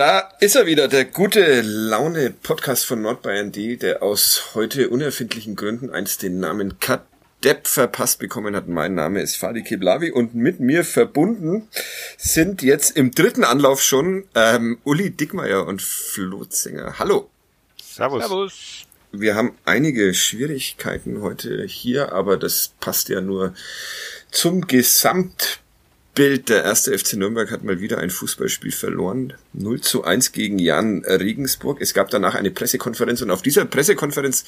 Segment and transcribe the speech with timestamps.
[0.00, 5.90] Da ist er wieder, der gute Laune Podcast von NordbayernD, der aus heute unerfindlichen Gründen
[5.90, 8.66] einst den Namen Kadepp verpasst bekommen hat.
[8.66, 11.68] Mein Name ist Fadi Keblavi und mit mir verbunden
[12.16, 16.98] sind jetzt im dritten Anlauf schon ähm, Uli Dickmeier und Flo Zinger.
[16.98, 17.28] Hallo.
[17.76, 18.22] Servus.
[18.22, 18.86] Servus.
[19.12, 23.52] Wir haben einige Schwierigkeiten heute hier, aber das passt ja nur
[24.30, 24.66] zum
[26.14, 26.48] Gesamtbild.
[26.48, 29.34] Der erste FC Nürnberg hat mal wieder ein Fußballspiel verloren.
[29.52, 31.80] 0 zu 1 gegen Jan Regensburg.
[31.80, 34.44] Es gab danach eine Pressekonferenz und auf dieser Pressekonferenz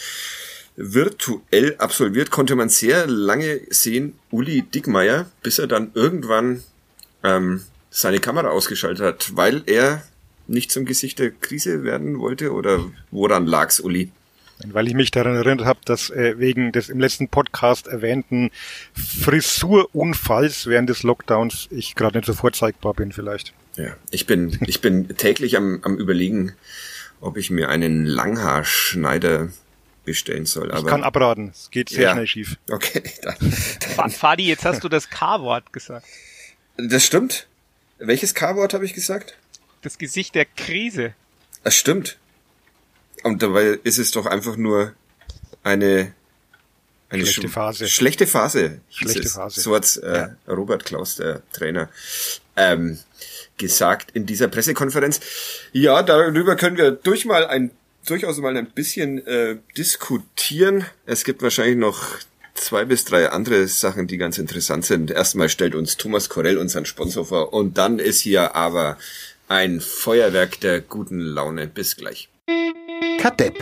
[0.77, 6.63] virtuell absolviert, konnte man sehr lange sehen, Uli Dickmeier, bis er dann irgendwann
[7.23, 10.03] ähm, seine Kamera ausgeschaltet hat, weil er
[10.47, 14.11] nicht zum Gesicht der Krise werden wollte oder woran lag's, Uli?
[14.65, 18.51] Weil ich mich daran erinnert habe, dass äh, wegen des im letzten Podcast erwähnten
[18.95, 23.53] Frisurunfalls während des Lockdowns ich gerade nicht so vorzeigbar bin vielleicht.
[23.77, 26.53] Ja, ich bin, ich bin täglich am, am überlegen,
[27.21, 29.49] ob ich mir einen Langhaarschneider
[30.05, 30.69] bestellen soll.
[30.69, 32.13] Ich Aber kann abraten, es geht sehr Ja.
[32.13, 32.57] schnell schief.
[32.71, 36.07] okay, dann, Fa- Fadi, jetzt hast du das K-Wort gesagt.
[36.77, 37.47] das stimmt.
[37.99, 39.37] Welches K-Wort habe ich gesagt?
[39.83, 41.15] Das Gesicht der Krise.
[41.65, 42.19] Das stimmt.
[43.23, 44.93] Und dabei ist es doch einfach nur
[45.63, 46.13] eine
[47.09, 47.89] eine Schlechte sch- Phase.
[47.89, 48.81] Schlechte Phase.
[48.91, 49.33] Schlechte es.
[49.35, 49.61] Phase.
[49.61, 51.91] So hat's äh, Robert Klaus, der Trainer,
[52.57, 52.99] ähm,
[53.59, 55.21] gesagt in dieser Pressekonferenz.
[55.73, 57.71] Ja, darüber können wir durch mal ein,
[58.07, 60.87] durchaus mal ein bisschen äh, diskutieren.
[61.05, 62.03] Es gibt wahrscheinlich noch
[62.55, 65.11] zwei bis drei andere Sachen, die ganz interessant sind.
[65.11, 68.97] Erstmal stellt uns Thomas Korell unseren Sponsor vor und dann ist hier aber
[69.49, 71.67] ein Feuerwerk der guten Laune.
[71.67, 72.31] Bis gleich.
[73.19, 73.57] Kadepp,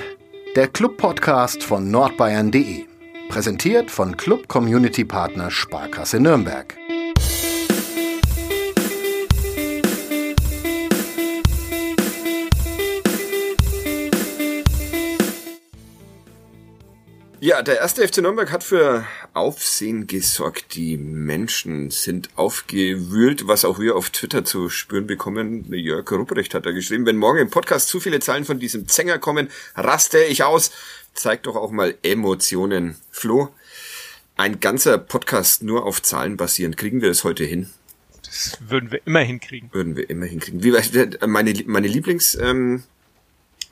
[0.57, 2.85] der Club-Podcast von nordbayern.de.
[3.29, 6.80] Präsentiert von Club Community Partner Sparkasse Nürnberg.
[17.43, 20.75] Ja, der erste FC Nürnberg hat für Aufsehen gesorgt.
[20.75, 25.73] Die Menschen sind aufgewühlt, was auch wir auf Twitter zu spüren bekommen.
[25.73, 29.19] Jörg Rupprecht hat da geschrieben, wenn morgen im Podcast zu viele Zahlen von diesem Zänger
[29.19, 30.71] kommen, raste ich aus.
[31.15, 32.97] Zeigt doch auch mal Emotionen.
[33.11, 33.49] Flo,
[34.37, 36.77] ein ganzer Podcast nur auf Zahlen basierend.
[36.77, 37.71] Kriegen wir das heute hin?
[38.23, 39.71] Das würden wir immer hinkriegen.
[39.73, 40.63] Würden wir immer hinkriegen.
[40.63, 40.73] Wie,
[41.27, 42.83] meine, meine Lieblings, ähm,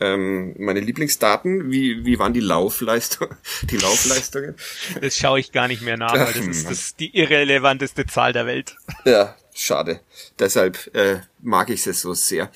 [0.00, 3.28] ähm, meine Lieblingsdaten, wie, wie waren die Laufleistung,
[3.62, 4.54] die Laufleistungen?
[5.00, 8.46] Das schaue ich gar nicht mehr nach, weil das ist das die irrelevanteste Zahl der
[8.46, 8.76] Welt.
[9.04, 10.00] Ja, schade.
[10.38, 12.50] Deshalb äh, mag ich es so sehr.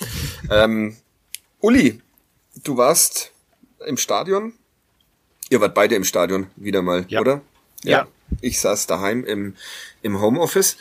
[0.51, 0.97] ähm,
[1.61, 2.01] Uli,
[2.65, 3.33] du warst
[3.87, 4.55] im Stadion.
[5.51, 7.21] Ihr wart beide im Stadion wieder mal, Ja.
[7.21, 7.41] oder?
[7.85, 8.07] Ja.
[8.41, 9.55] Ich saß daheim im,
[10.03, 10.77] im Homeoffice.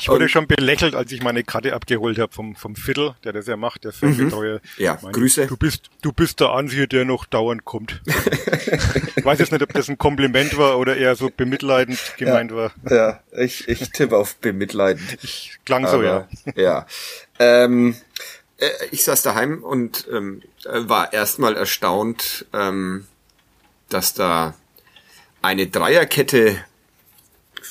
[0.00, 3.32] Ich wurde Und- schon belächelt, als ich meine Karte abgeholt habe vom, vom Viertel, der
[3.32, 4.56] das ja macht, der Filmbetreuer.
[4.56, 4.82] Mhm.
[4.82, 5.46] Ja, Meinte, Grüße.
[5.46, 8.00] Du bist, du bist der Ansicher, der noch dauernd kommt.
[9.16, 12.72] ich weiß jetzt nicht, ob das ein Kompliment war oder eher so bemitleidend gemeint war.
[12.88, 15.18] Ja, ich, ich tippe auf bemitleidend.
[15.22, 16.28] Ich klang so, ja.
[16.46, 16.86] Aber, ja.
[17.38, 17.94] Ähm,
[18.58, 23.06] äh, ich saß daheim und ähm, äh, war erstmal erstaunt, ähm,
[23.88, 24.54] dass da
[25.42, 26.56] eine Dreierkette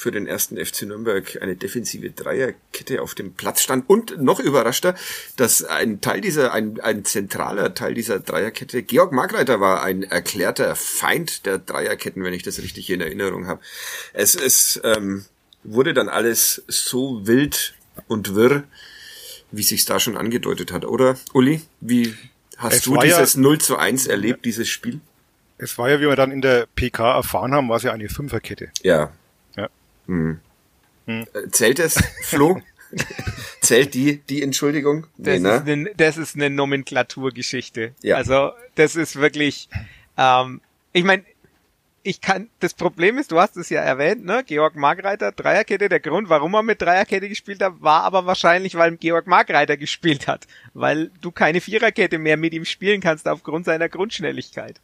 [0.03, 4.95] für den ersten FC Nürnberg eine defensive Dreierkette auf dem Platz stand und noch überraschter,
[5.37, 10.75] dass ein Teil dieser, ein, ein zentraler Teil dieser Dreierkette, Georg Margreiter war ein erklärter
[10.75, 13.61] Feind der Dreierketten, wenn ich das richtig in Erinnerung habe.
[14.11, 15.23] Es, es ähm,
[15.63, 17.73] wurde dann alles so wild
[18.09, 18.65] und wirr,
[19.51, 21.15] wie sich's da schon angedeutet hat, oder?
[21.31, 22.13] Uli, wie
[22.57, 24.99] hast Es du war ja- dieses 0 zu 1 erlebt, dieses Spiel?
[25.57, 28.09] Es war ja, wie wir dann in der PK erfahren haben, war es ja eine
[28.09, 28.67] Fünferkette.
[28.81, 29.13] Ja.
[30.07, 30.13] Ja.
[30.15, 30.39] Hm.
[31.07, 32.61] Äh, Zählt es, Flo?
[33.61, 35.07] Zählt die, die Entschuldigung?
[35.17, 37.93] Das, Nee, ist, eine, das ist eine Nomenklaturgeschichte.
[38.01, 38.17] Ja.
[38.17, 39.69] Also das ist wirklich,
[40.17, 40.61] ähm,
[40.91, 41.23] ich meine,
[42.03, 46.01] ich kann, das Problem ist, du hast es ja erwähnt, ne, Georg Margreiter, Dreierkette, der
[46.01, 50.45] Grund, warum er mit Dreierkette gespielt hat, war aber wahrscheinlich, weil Georg Margreiter gespielt hat,
[50.73, 54.81] weil du keine Viererkette mehr mit ihm spielen kannst aufgrund seiner Grundschnelligkeit.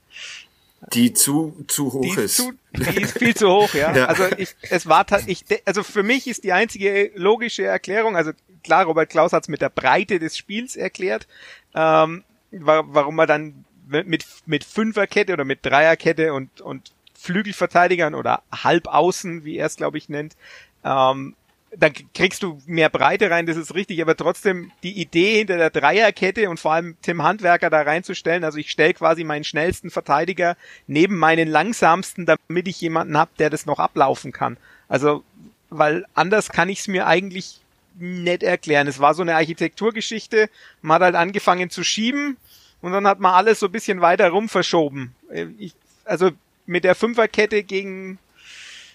[0.94, 2.38] Die zu, zu hoch Die ist.
[2.38, 3.96] zu, die ist viel zu hoch, ja.
[3.96, 4.06] Ja.
[4.06, 8.32] Also ich, es war, ich, also für mich ist die einzige logische Erklärung, also
[8.64, 11.28] klar, Robert Klaus hat es mit der Breite des Spiels erklärt,
[11.76, 18.44] ähm, wa warum er dann mit mit Fünferkette oder mit Dreierkette und und Flügelverteidigern oder
[18.52, 20.38] Halbaußen, wie er es glaube ich nennt,
[20.86, 21.36] ähm,
[21.76, 25.70] dann kriegst du mehr Breite rein, das ist richtig, aber trotzdem die Idee hinter der
[25.70, 30.58] Dreierkette und vor allem Tim Handwerker da reinzustellen, also ich stelle quasi meinen schnellsten Verteidiger
[30.88, 34.58] neben meinen langsamsten, damit ich jemanden hab, der das noch ablaufen kann.
[34.88, 35.24] Also,
[35.70, 37.62] weil anders kann ich es mir eigentlich
[38.00, 38.88] nett erklären.
[38.88, 40.50] Es war so eine Architekturgeschichte.
[40.82, 42.38] Man hat halt angefangen zu schieben
[42.82, 45.14] und dann hat man alles so ein bisschen weiter rum verschoben.
[45.32, 45.74] Äh, ich,
[46.06, 46.32] also
[46.66, 48.20] mit der Fünferkette gegen,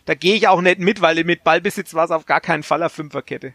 [0.05, 2.83] da gehe ich auch nicht mit, weil mit Ballbesitz war es auf gar keinen Fall
[2.83, 3.55] eine Fünferkette.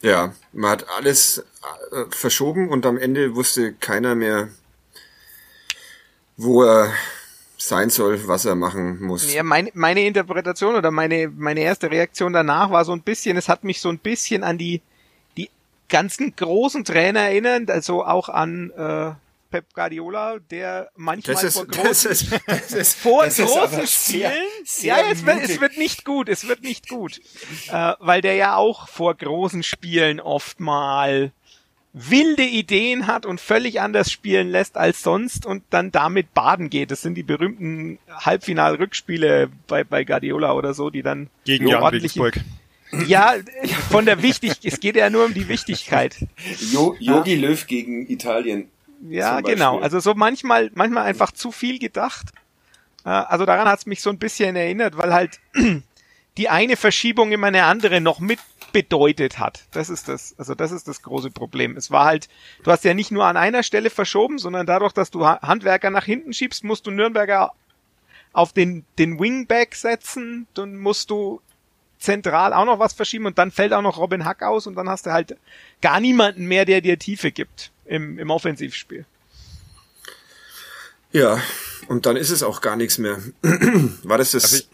[0.00, 1.44] Ja, man hat alles
[1.90, 4.48] äh, verschoben und am Ende wusste keiner mehr,
[6.36, 6.92] wo er
[7.56, 9.34] sein soll, was er machen muss.
[9.34, 13.48] Ja, meine, meine Interpretation oder meine, meine erste Reaktion danach war so ein bisschen, es
[13.48, 14.80] hat mich so ein bisschen an die,
[15.36, 15.50] die
[15.88, 19.12] ganzen großen Trainer erinnert, also auch an äh,
[19.50, 23.46] Pep Guardiola, der manchmal Das ist, vor großen, das ist, das ist, vor das ist
[23.46, 27.20] großen sehr, Spielen, sehr ja, es wird, es wird nicht gut, es wird nicht gut,
[27.70, 31.32] äh, weil der ja auch vor großen Spielen oft mal
[31.92, 36.90] wilde Ideen hat und völlig anders spielen lässt als sonst und dann damit baden geht.
[36.90, 42.40] Das sind die berühmten Halbfinal-Rückspiele bei, bei Guardiola oder so, die dann Gegen Jan Regensburg.
[43.06, 43.34] Ja,
[43.90, 46.16] von der Wichtig, es geht ja nur um die Wichtigkeit.
[46.70, 48.70] Jo Jogi Löw gegen Italien.
[49.02, 49.78] Ja, genau.
[49.78, 52.26] Also so manchmal, manchmal einfach zu viel gedacht.
[53.04, 55.38] Äh, Also daran hat es mich so ein bisschen erinnert, weil halt
[56.36, 58.38] die eine Verschiebung immer eine andere noch mit
[58.72, 59.64] bedeutet hat.
[59.70, 61.76] Das ist das, also das ist das große Problem.
[61.76, 62.28] Es war halt,
[62.64, 65.88] du hast ja nicht nur an einer Stelle verschoben, sondern dadurch, dass du Ha- Handwerker
[65.90, 67.52] nach hinten schiebst, musst du Nürnberger
[68.34, 71.40] auf den, den Wingback setzen, dann musst du
[71.98, 74.88] zentral auch noch was verschieben und dann fällt auch noch Robin Hack aus und dann
[74.88, 75.36] hast du halt
[75.82, 79.04] gar niemanden mehr, der dir Tiefe gibt im, im Offensivspiel.
[81.12, 81.40] Ja,
[81.88, 83.18] und dann ist es auch gar nichts mehr.
[84.02, 84.68] War das das, Also ich-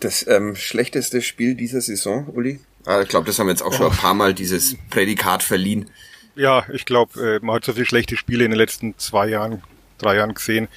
[0.00, 2.60] das ähm, schlechteste Spiel dieser Saison, Uli?
[2.86, 3.90] Ah, ich glaube, das haben wir jetzt auch schon Oh.
[3.90, 5.90] ein paar Mal dieses Prädikat verliehen.
[6.36, 9.62] Ja, ich glaube, äh, man hat so viele schlechte Spiele in den letzten zwei Jahren,
[9.98, 10.68] drei Jahren gesehen.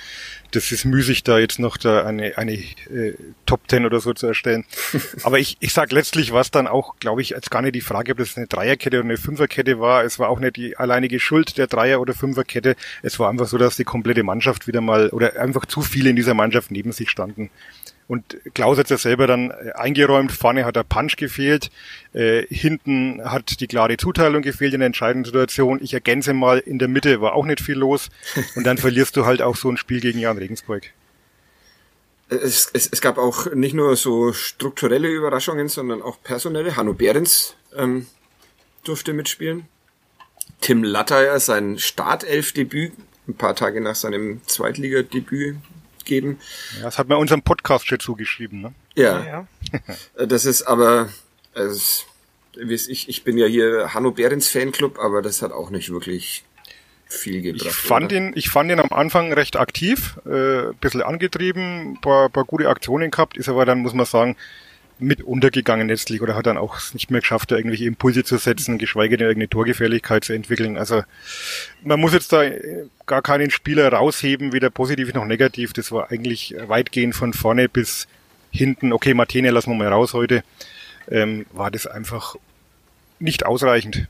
[0.51, 3.15] Das ist müßig, da jetzt noch da eine, eine äh,
[3.45, 4.65] Top Ten oder so zu erstellen.
[5.23, 7.81] Aber ich, ich sag letztlich war es dann auch, glaube ich, jetzt gar nicht die
[7.81, 10.03] Frage, ob das eine Dreierkette oder eine Fünferkette war.
[10.03, 12.75] Es war auch nicht die alleinige Schuld der Dreier- oder Fünferkette.
[13.01, 16.17] Es war einfach so, dass die komplette Mannschaft wieder mal oder einfach zu viele in
[16.17, 17.49] dieser Mannschaft neben sich standen.
[18.07, 21.71] Und Klaus hat ja selber dann äh, eingeräumt, vorne hat der Punch gefehlt,
[22.13, 25.79] äh, hinten hat die klare Zuteilung gefehlt in der entscheidenden Situation.
[25.81, 28.09] Ich ergänze mal, in der Mitte war auch nicht viel los.
[28.55, 30.83] Und dann verlierst du halt auch so ein Spiel gegen Jan Regensburg.
[32.29, 36.75] Es, es, es gab auch nicht nur so strukturelle Überraschungen, sondern auch personelle.
[36.77, 38.07] Hanno Behrens ähm,
[38.83, 39.67] durfte mitspielen.
[40.61, 42.93] Tim Latteier sein Startelf-Debüt
[43.27, 45.57] ein paar Tage nach seinem Zweitligadebüt
[46.05, 46.39] geben.
[46.77, 48.61] Ja, das hat man unserem Podcast schon zugeschrieben.
[48.61, 48.73] Ne?
[48.95, 49.47] Ja, Ja.
[50.17, 51.09] Äh, Das ist aber,
[51.53, 52.05] es-
[52.87, 56.43] ich, ich bin ja hier Hanno Behrens Fanclub, aber das hat auch nicht wirklich
[57.07, 57.65] viel gebracht.
[57.67, 58.15] Ich fand oder?
[58.15, 62.69] ihn, ich fand ihn am Anfang recht aktiv, äh, ein bisschen angetrieben, paar, paar gute
[62.69, 64.35] Aktionen gehabt, ist aber dann, muss man sagen,
[65.01, 68.77] mit untergegangen letztlich oder hat dann auch nicht mehr geschafft, da irgendwelche Impulse zu setzen,
[68.77, 70.77] geschweige denn irgendeine Torgefährlichkeit zu entwickeln.
[70.77, 71.03] Also
[71.83, 75.73] man muss jetzt da äh, gar keinen Spieler rausheben, weder positiv noch negativ.
[75.73, 78.07] Das war eigentlich weitgehend von vorne bis
[78.51, 78.93] hinten.
[78.93, 80.43] Okay, Martine lassen wir mal raus heute.
[81.09, 82.35] Ähm, war das einfach
[83.19, 84.07] nicht ausreichend.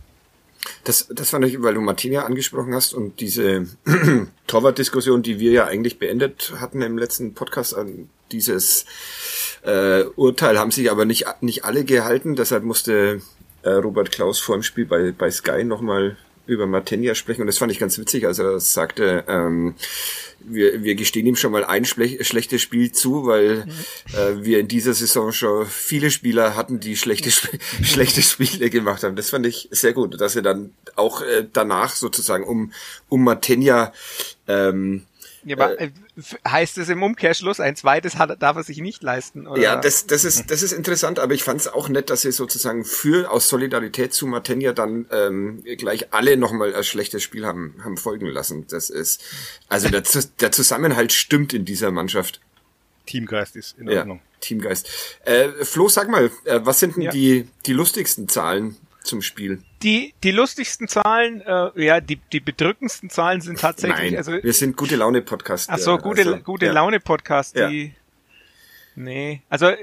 [0.84, 3.68] Das, das fand ich, weil du Martina angesprochen hast und diese
[4.48, 8.86] Torwart-Diskussion, die wir ja eigentlich beendet hatten im letzten Podcast, an dieses
[9.63, 13.22] äh, Urteil haben sich aber nicht, nicht alle gehalten, deshalb musste
[13.63, 16.18] äh, Robert Klaus vor dem Spiel bei, bei Sky nochmal
[16.48, 17.42] über Martenia sprechen.
[17.42, 19.75] Und das fand ich ganz witzig, als er sagte, ähm,
[20.40, 23.66] wir, wir gestehen ihm schon mal ein schle schlechtes Spiel zu, weil
[24.14, 29.04] äh, wir in dieser Saison schon viele Spieler hatten, die schlechte, Sp schlechte Spiele gemacht
[29.04, 29.16] haben.
[29.16, 32.73] Das fand ich sehr gut, dass er dann auch äh, danach sozusagen um,
[33.07, 33.94] um Martenia
[34.47, 35.04] ähm,
[35.44, 39.02] Ja, aber äh, f- heißt es im Umkehrschluss, ein zweites hat, darf er sich nicht
[39.02, 39.48] leisten?
[39.48, 39.62] Oder?
[39.62, 42.31] Ja, das, das ist das ist interessant, aber ich fand es auch nett, dass sie
[42.31, 47.76] sozusagen für aus Solidarität zu Martenia dann ähm, gleich alle nochmal ein schlechtes Spiel haben
[47.83, 48.68] haben folgen lassen.
[48.68, 49.24] Das ist
[49.68, 50.04] also der,
[50.40, 52.40] der Zusammenhalt stimmt in dieser Mannschaft.
[53.07, 54.21] Teamgeist ist in Ja, Ordnung.
[54.42, 54.88] Teamgeist.
[55.26, 57.12] Äh, Flo, sag mal, äh, was sind denn Ja.
[57.12, 59.62] die die lustigsten Zahlen zum Spiel?
[59.84, 64.54] Die, die lustigsten Zahlen, äh, ja, die, die bedrückendsten Zahlen sind tatsächlich, Nein, also, wir
[64.54, 65.70] sind gute Laune Podcast.
[65.70, 66.72] ach so, gute, also, gute ja.
[66.74, 67.70] Laune Podcast, Ja.
[67.70, 67.94] die,
[68.96, 69.78] nee, also, äh,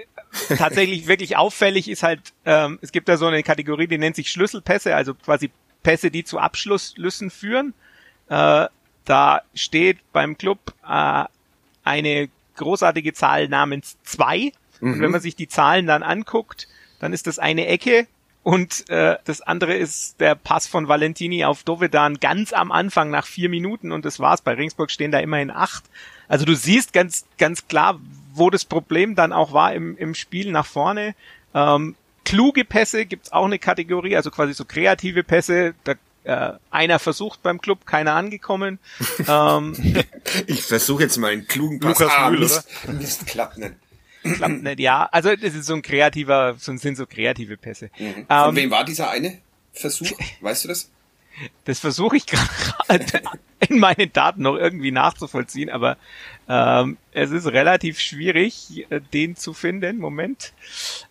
[0.57, 4.31] tatsächlich wirklich auffällig ist halt, ähm, es gibt da so eine Kategorie, die nennt sich
[4.31, 5.51] Schlüsselpässe, also quasi
[5.83, 7.75] Pässe, die zu Abschlusslüssen führen.
[8.29, 8.67] Äh,
[9.05, 11.25] da steht beim Club äh,
[11.85, 14.53] eine großartige Zahl namens zwei.
[14.81, 16.69] Und wenn man sich die Zahlen dann anguckt,
[17.01, 18.07] dann ist das eine Ecke
[18.49, 23.27] und äh, das andere ist der Pass von Valentini auf Dovedan ganz am Anfang nach
[23.27, 24.41] vier Minuten und das war's.
[24.41, 25.85] Bei Regensburg stehen da immerhin acht.
[26.29, 28.01] Also du siehst ganz, ganz klar,
[28.33, 31.15] wo das Problem dann auch war im, im Spiel nach vorne.
[31.53, 35.75] Ähm, kluge Pässe gibt's auch eine Kategorie, also quasi so kreative Pässe.
[35.85, 38.79] Da äh, einer versucht beim Club, keiner angekommen.
[39.29, 39.75] ähm,
[40.47, 41.99] ich versuche jetzt mal einen klugen Pass.
[41.99, 42.67] Lukas ah, Mühl, Mist,
[42.99, 43.75] Mist, klappt nicht.
[44.35, 45.09] Klappt nicht, ja.
[45.13, 47.91] Also das ist so ein kreativer, so sind so kreative Pässe.
[47.99, 48.27] Mhm.
[48.27, 49.39] Von Ähm, wem war dieser eine
[49.73, 50.11] Versuch?
[50.41, 50.91] Weißt du das?
[51.65, 52.27] Das versuche ich
[52.87, 53.23] gerade
[53.69, 55.97] in meinen Daten noch irgendwie nachzuvollziehen, aber
[56.49, 59.99] ähm, es ist relativ schwierig, äh, den zu finden.
[59.99, 60.53] Moment.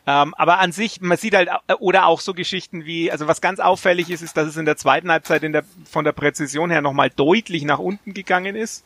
[0.05, 3.41] Ähm, aber an sich, man sieht halt, äh, oder auch so Geschichten wie, also was
[3.41, 6.71] ganz auffällig ist, ist, dass es in der zweiten Halbzeit in der, von der Präzision
[6.71, 8.83] her nochmal deutlich nach unten gegangen ist.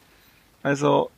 [0.64, 1.10] Also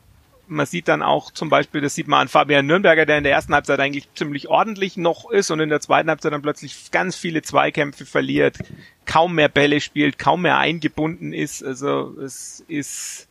[0.46, 3.32] man sieht dann auch zum Beispiel, das sieht man an Fabian Nürnberger, der in der
[3.32, 7.16] ersten Halbzeit eigentlich ziemlich ordentlich noch ist und in der zweiten Halbzeit dann plötzlich ganz
[7.16, 8.58] viele Zweikämpfe verliert,
[9.06, 11.64] kaum mehr Bälle spielt, kaum mehr eingebunden ist.
[11.64, 13.28] Also es ist,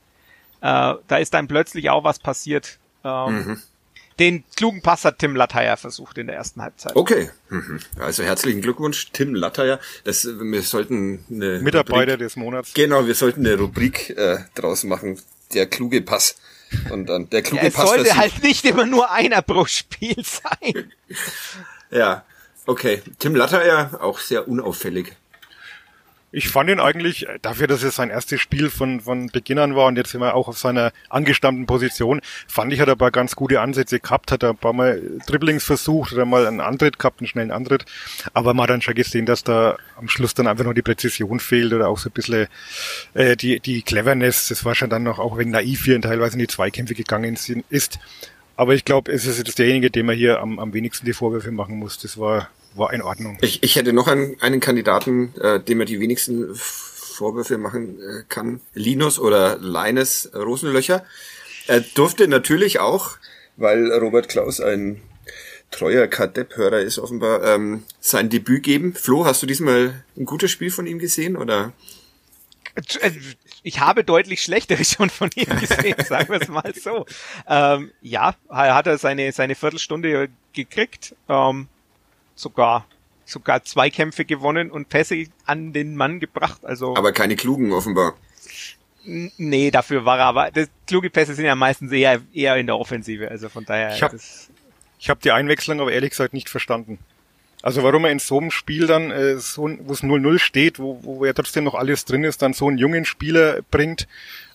[0.62, 2.80] äh, da ist dann plötzlich auch was passiert.
[3.04, 3.62] Ähm,
[4.20, 6.96] Den klugen Pass hat Tim Latteier versucht in der ersten Halbzeit.
[6.96, 7.32] Okay.
[7.50, 7.80] Mhm.
[8.00, 9.80] Also herzlichen Glückwunsch, Tim Latteier.
[10.04, 12.74] Das, wir sollten eine Mitarbeiter Rubrik, des Monats.
[12.74, 15.20] Genau, wir sollten eine Rubrik äh, draus machen.
[15.54, 16.36] Der kluge Pass.
[16.92, 17.90] Und dann der kluge es Pass.
[17.90, 20.92] sollte halt nicht immer nur einer pro Spiel sein.
[21.92, 22.24] Ja.
[22.66, 23.02] Okay.
[23.20, 25.14] Tim Latteier, auch sehr unauffällig.
[26.36, 29.76] Ich fand ihn eigentlich, äh, dafür, dass es sein erstes Spiel von, von Beginn an
[29.76, 33.12] war und jetzt immer auch auf seiner angestammten Position, fand ich, hat er ein paar
[33.12, 36.60] ganz gute Ansätze gehabt, hat er ein paar Mal Dribblings versucht, hat er mal einen
[36.60, 37.86] Antritt gehabt, einen schnellen Antritt,
[38.34, 41.40] aber man hat dann schon gesehen, dass da am Schluss dann einfach noch die Präzision
[41.40, 42.48] fehlt oder auch so ein bisschen
[43.14, 46.40] äh, die, die Cleverness, das war schon dann noch, auch wenn naiv hier teilweise in
[46.40, 47.38] die Zweikämpfe gegangen
[47.70, 48.00] ist.
[48.56, 51.52] Aber ich glaube, es ist jetzt derjenige, dem man hier am, am wenigsten die Vorwürfe
[51.52, 52.00] machen muss.
[52.00, 53.38] Das war, war in Ordnung.
[53.42, 58.24] Ich, ich hätte noch einen, einen Kandidaten, äh, dem er die wenigsten Vorwürfe machen äh,
[58.28, 58.62] kann.
[58.74, 61.06] Linus oder Leines Rosenlöcher.
[61.68, 63.18] Er durfte natürlich auch,
[63.58, 65.02] weil Robert Klaus ein
[65.72, 68.94] treuer Kadepp-Hörer ist offenbar, ähm, sein Debüt geben.
[68.94, 71.74] Flo, hast du diesmal ein gutes Spiel von ihm gesehen oder?
[73.64, 77.06] Ich habe deutlich schlechtere schon von ihm gesehen, sagen wir es mal so.
[77.48, 81.68] Ähm, ja, hat er seine, seine Viertelstunde gekriegt, ähm,
[82.36, 82.86] sogar,
[83.26, 86.66] sogar zwei Kämpfe gewonnen und Pässe an den Mann gebracht.
[86.66, 88.14] Also Aber keine klugen offenbar.
[89.06, 90.52] nee, dafür war er aber.
[90.52, 93.94] Das, kluge Pässe sind ja meistens eher, eher in der Offensive, also von daher.
[93.96, 94.14] Ich hab-
[95.10, 96.98] habe die Einwechslung aber ehrlich gesagt nicht verstanden.
[97.64, 101.00] Also warum er in so einem Spiel dann, äh, so, wo es 0-0 steht, wo,
[101.02, 104.06] wo ja trotzdem noch alles drin ist, dann so einen jungen Spieler bringt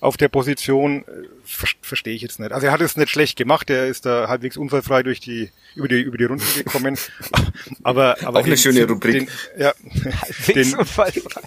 [0.01, 2.53] auf der Position, äh, ver verstehe ich jetzt nicht.
[2.53, 5.89] Also er hat es nicht schlecht gemacht, er ist da halbwegs unfallfrei durch die über
[5.89, 6.99] die über die Runden gekommen.
[7.83, 9.27] aber aber Auch eine schöne Rubrik.
[9.27, 9.73] Den, ja,
[10.55, 11.41] den, unfallfrei.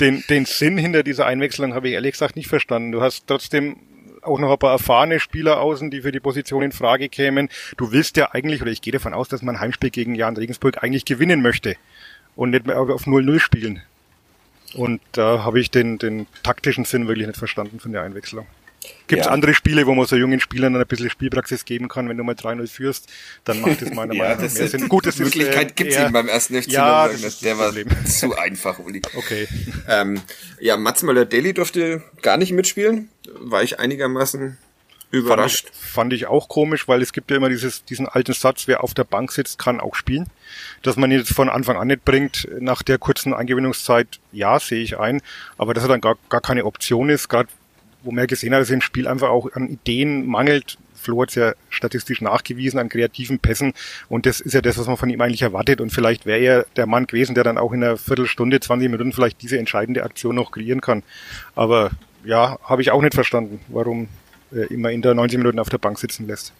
[0.00, 2.92] den, den Sinn hinter dieser Einwechslung habe ich ehrlich gesagt nicht verstanden.
[2.92, 3.76] Du hast trotzdem
[4.26, 7.48] auch noch ein paar erfahrene Spieler außen, die für die Position in Frage kämen.
[7.76, 10.82] Du willst ja eigentlich, oder ich gehe davon aus, dass man Heimspiel gegen Jan Regensburg
[10.82, 11.76] eigentlich gewinnen möchte
[12.34, 13.82] und nicht mehr auf 0-0 spielen.
[14.74, 18.46] Und da habe ich den, den taktischen Sinn wirklich nicht verstanden von der Einwechslung.
[19.08, 19.32] Gibt es Ja.
[19.32, 22.24] andere Spiele, wo man so jungen Spielern dann ein bisschen Spielpraxis geben kann, wenn du
[22.24, 23.08] mal 3-0 führst,
[23.44, 24.88] dann macht es meiner Meinung nach mehr Sinn.
[24.88, 27.74] Gut, das Möglichkeit äh, gibt's eher- eben beim ersten FC Ja, das ist Der das
[27.76, 29.02] war zu einfach, Uli.
[29.14, 29.46] Okay.
[29.88, 30.20] Ähm,
[30.60, 33.08] ja, Mats Möller-Deli durfte gar nicht mitspielen.
[33.38, 34.58] War ich einigermaßen
[35.12, 35.66] überrascht.
[35.68, 38.66] Fand ich, fand ich auch komisch, weil es gibt ja immer dieses, diesen alten Satz,
[38.66, 40.26] wer auf der Bank sitzt, kann auch spielen.
[40.82, 44.82] Dass man ihn jetzt von Anfang an nicht bringt, nach der kurzen Eingewöhnungszeit, ja, sehe
[44.82, 45.22] ich ein.
[45.58, 47.48] Aber dass er dann gar, gar keine Option ist, gerade
[48.06, 50.78] wo man ja gesehen hat, dass im Spiel einfach auch an Ideen mangelt.
[50.94, 53.74] Flo hat es ja statistisch nachgewiesen an kreativen Pässen
[54.08, 56.66] und das ist ja das, was man von ihm eigentlich erwartet und vielleicht wäre er
[56.76, 60.34] der Mann gewesen, der dann auch in einer Viertelstunde, 20 Minuten vielleicht diese entscheidende Aktion
[60.34, 61.02] noch kreieren kann.
[61.54, 61.90] Aber
[62.24, 64.08] ja, habe ich auch nicht verstanden, warum
[64.52, 66.52] äh, immer in der 90 Minuten auf der Bank sitzen lässt.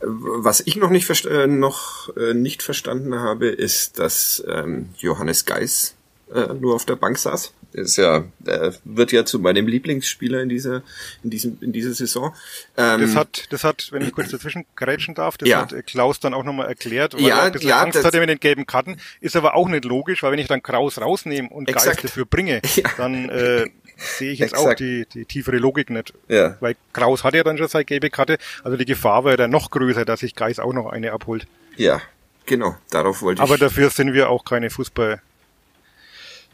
[0.00, 5.94] Was ich noch nicht, äh, noch äh, nicht verstanden habe, ist, dass ähm, Johannes Geis
[6.34, 7.52] äh, nur auf der Bank saß.
[7.72, 10.82] Ist ja, äh, wird ja zu meinem Lieblingsspieler in dieser,
[11.24, 12.34] in diesem, in dieser Saison.
[12.76, 15.62] Ähm, Das hat, das hat, wenn ich kurz dazwischen grätschen darf, das Ja.
[15.62, 18.20] hat äh, Klaus dann auch nochmal erklärt, weil Ja, er ein bisschen ja, Angst hatte
[18.20, 18.98] mit den gelben Karten.
[19.20, 21.86] Ist aber auch nicht logisch, weil wenn ich dann Kraus rausnehme und Exakt.
[21.96, 22.90] Geist dafür bringe, Ja.
[22.98, 23.64] dann äh,
[23.96, 24.80] sehe ich jetzt auch Exakt.
[24.80, 26.12] die, die tiefere Logik nicht.
[26.28, 26.56] Ja.
[26.60, 29.70] Weil Kraus hat ja dann schon seine gelbe Karte, also die Gefahr wäre dann noch
[29.70, 31.46] größer, dass sich Geist auch noch eine abholt.
[31.76, 32.02] ja,
[32.44, 33.60] genau, darauf wollte Aber ich.
[33.60, 34.68] dafür sind wir auch keine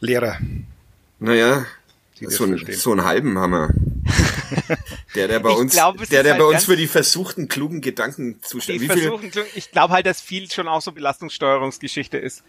[0.00, 0.38] Fußballlehrer.
[1.18, 1.66] Naja,
[2.14, 3.70] so, ein, so einen halben Hammer.
[5.14, 7.48] Der, der bei Ich uns, glaub, der, ist der halt bei uns für die versuchten,
[7.48, 12.42] klugen Gedanken zuständig viel, versuchen, ich glaube halt, dass viel schon auch so Belastungssteuerungsgeschichte ist.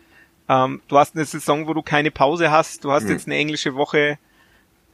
[0.47, 3.09] Ähm, du hast eine Saison, wo du keine Pause hast, du hast Mhm.
[3.11, 4.17] jetzt eine englische Woche,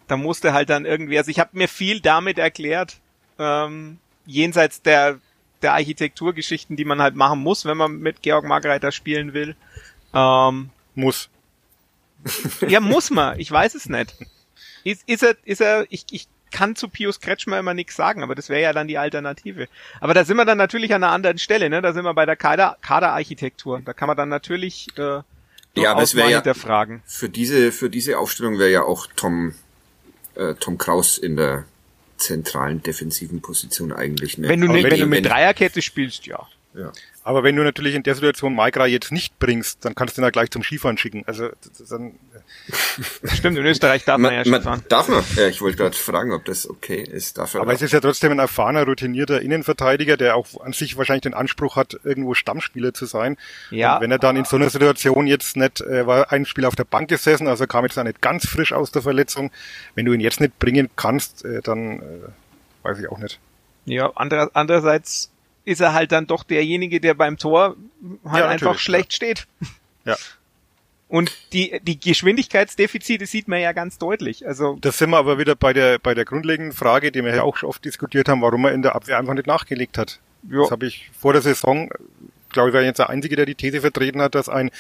[0.08, 2.98] da musste halt dann irgendwie, also ich habe mir viel damit erklärt,
[3.40, 5.20] ähm, jenseits der
[5.62, 9.56] der Architekturgeschichten, die man halt machen muss, wenn man mit Georg Margreiter spielen will.
[10.14, 11.30] Ähm, Muss.
[12.68, 13.40] Ja, muss man.
[13.40, 14.14] Ich weiß es nicht.
[14.84, 18.36] Ist, ist er, ist er, ich, ich kann zu Pius Kretschmer immer nichts sagen, aber
[18.36, 19.68] das wäre ja dann die Alternative.
[20.00, 21.82] Aber da sind wir dann natürlich an einer anderen Stelle, ne?
[21.82, 23.82] Da sind wir bei der Kader, Kaderarchitektur.
[23.84, 25.22] Da kann man dann natürlich äh,
[25.76, 27.02] Ja, aber es wäre ja- hinterfragen.
[27.06, 29.54] Für diese, für diese Aufstellung wäre ja auch Tom,
[30.36, 31.66] äh, Tom Kraus in der
[32.18, 34.38] zentralen defensiven Position eigentlich.
[34.38, 34.48] Ne?
[34.48, 36.48] Wenn du, ne, wenn du wenn- mit Dreierkette spielst, ja.
[36.74, 36.92] ja.
[37.26, 40.26] Aber wenn du natürlich in der Situation Maikra jetzt nicht bringst, dann kannst du ihn
[40.26, 41.24] ja gleich zum Skifahren schicken.
[41.26, 41.50] Also
[41.90, 42.14] dann,
[43.34, 44.84] Stimmt, in Österreich darf man, ja Man, schon man, fahren.
[44.90, 45.24] darf man?
[45.36, 47.40] Ja, ich wollte gerade fragen, ob das okay ist.
[47.40, 47.76] Darf er aber auch?
[47.76, 51.76] es ist ja trotzdem ein erfahrener, routinierter Innenverteidiger, der auch an sich wahrscheinlich den Anspruch
[51.76, 53.38] hat, irgendwo Stammspieler zu sein.
[53.72, 53.96] Ja.
[53.96, 56.76] Und wenn er dann in so einer Situation jetzt nicht, äh, war ein Spiel auf
[56.76, 59.50] der Bank gesessen, also kam jetzt auch nicht ganz frisch aus der Verletzung.
[59.96, 62.04] Wenn du ihn jetzt nicht bringen kannst, äh, dann äh,
[62.84, 63.40] weiß ich auch nicht.
[63.86, 65.32] Ja, anderer, andererseits
[65.66, 67.76] ist er halt dann doch derjenige, der beim Tor
[68.26, 69.48] halt Ja, einfach schlecht steht.
[70.06, 70.16] Ja.
[71.08, 74.48] Und die, die Geschwindigkeitsdefizite sieht man ja ganz deutlich.
[74.48, 77.44] Also, Das sind wir aber wieder bei der bei der grundlegenden Frage, die wir ja
[77.44, 80.20] auch schon oft diskutiert haben, warum er in der Abwehr einfach nicht nachgelegt hat.
[80.50, 81.90] ja, Das habe ich vor der Saison,
[82.52, 84.72] glaube ich, war jetzt der Einzige, der die These vertreten hat, dass ein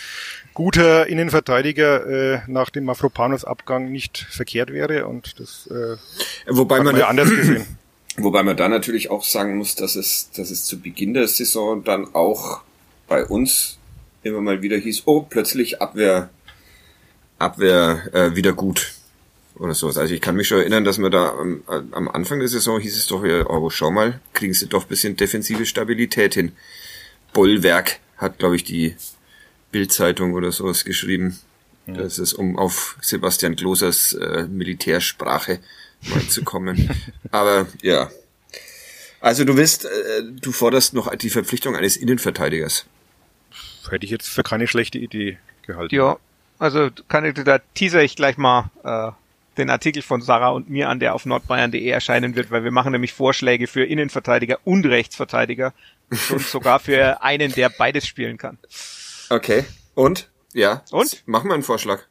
[0.56, 5.96] guter Innenverteidiger äh, nach dem Mafropanos Abgang nicht verkehrt wäre und das äh,
[6.48, 7.65] Wobei hat man, man ja anders gesehen.
[8.18, 11.84] Wobei man da natürlich auch sagen muss, dass es, dass es zu Beginn der Saison
[11.84, 12.62] dann auch
[13.08, 13.78] bei uns
[14.24, 16.30] immer mal wieder hieß, oh, plötzlich Abwehr,
[17.38, 18.94] Abwehr äh, wieder gut
[19.56, 19.98] oder sowas.
[19.98, 22.98] Also ich kann mich schon erinnern, dass man da am, am Anfang der Saison hieß
[22.98, 26.54] es doch, ja, oh, schau mal, kriegen sie doch ein bisschen defensive Stabilität hin.
[27.34, 28.96] Bollwerk hat, glaube ich, die
[29.72, 31.38] Bildzeitung oder sowas geschrieben.
[31.88, 35.60] Das ist, um auf Sebastian Klosers äh, Militärsprache
[36.02, 36.90] mal zu kommen.
[37.32, 38.10] Aber ja.
[39.22, 39.90] Also du willst, äh,
[40.24, 42.86] du forderst noch die Verpflichtung eines Innenverteidigers.
[43.90, 45.96] Hätte ich jetzt für keine schlechte Idee gehalten.
[45.96, 46.18] ja,
[46.60, 49.12] also kann ich, da teaser ich gleich mal äh,
[49.58, 52.92] den Artikel von Sarah und mir an, der auf nordbayern.de erscheinen wird, weil wir machen
[52.92, 55.74] nämlich Vorschläge für Innenverteidiger und Rechtsverteidiger
[56.29, 58.58] und sogar für einen, der beides spielen kann.
[59.29, 59.66] Okay.
[59.94, 60.29] Und?
[60.53, 60.84] Ja.
[60.92, 61.24] Und?
[61.25, 62.03] Mach mal einen Vorschlag.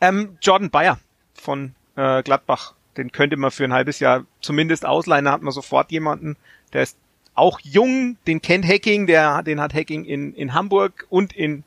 [0.00, 0.98] Ähm, Jordan Bayer
[1.34, 2.74] von äh, Gladbach.
[3.00, 5.24] Den könnte man für ein halbes Jahr zumindest ausleihen.
[5.24, 6.36] Da hat man sofort jemanden,
[6.74, 6.98] der ist
[7.34, 11.64] auch jung, den kennt Hacking, der, den hat Hacking in, in Hamburg und in,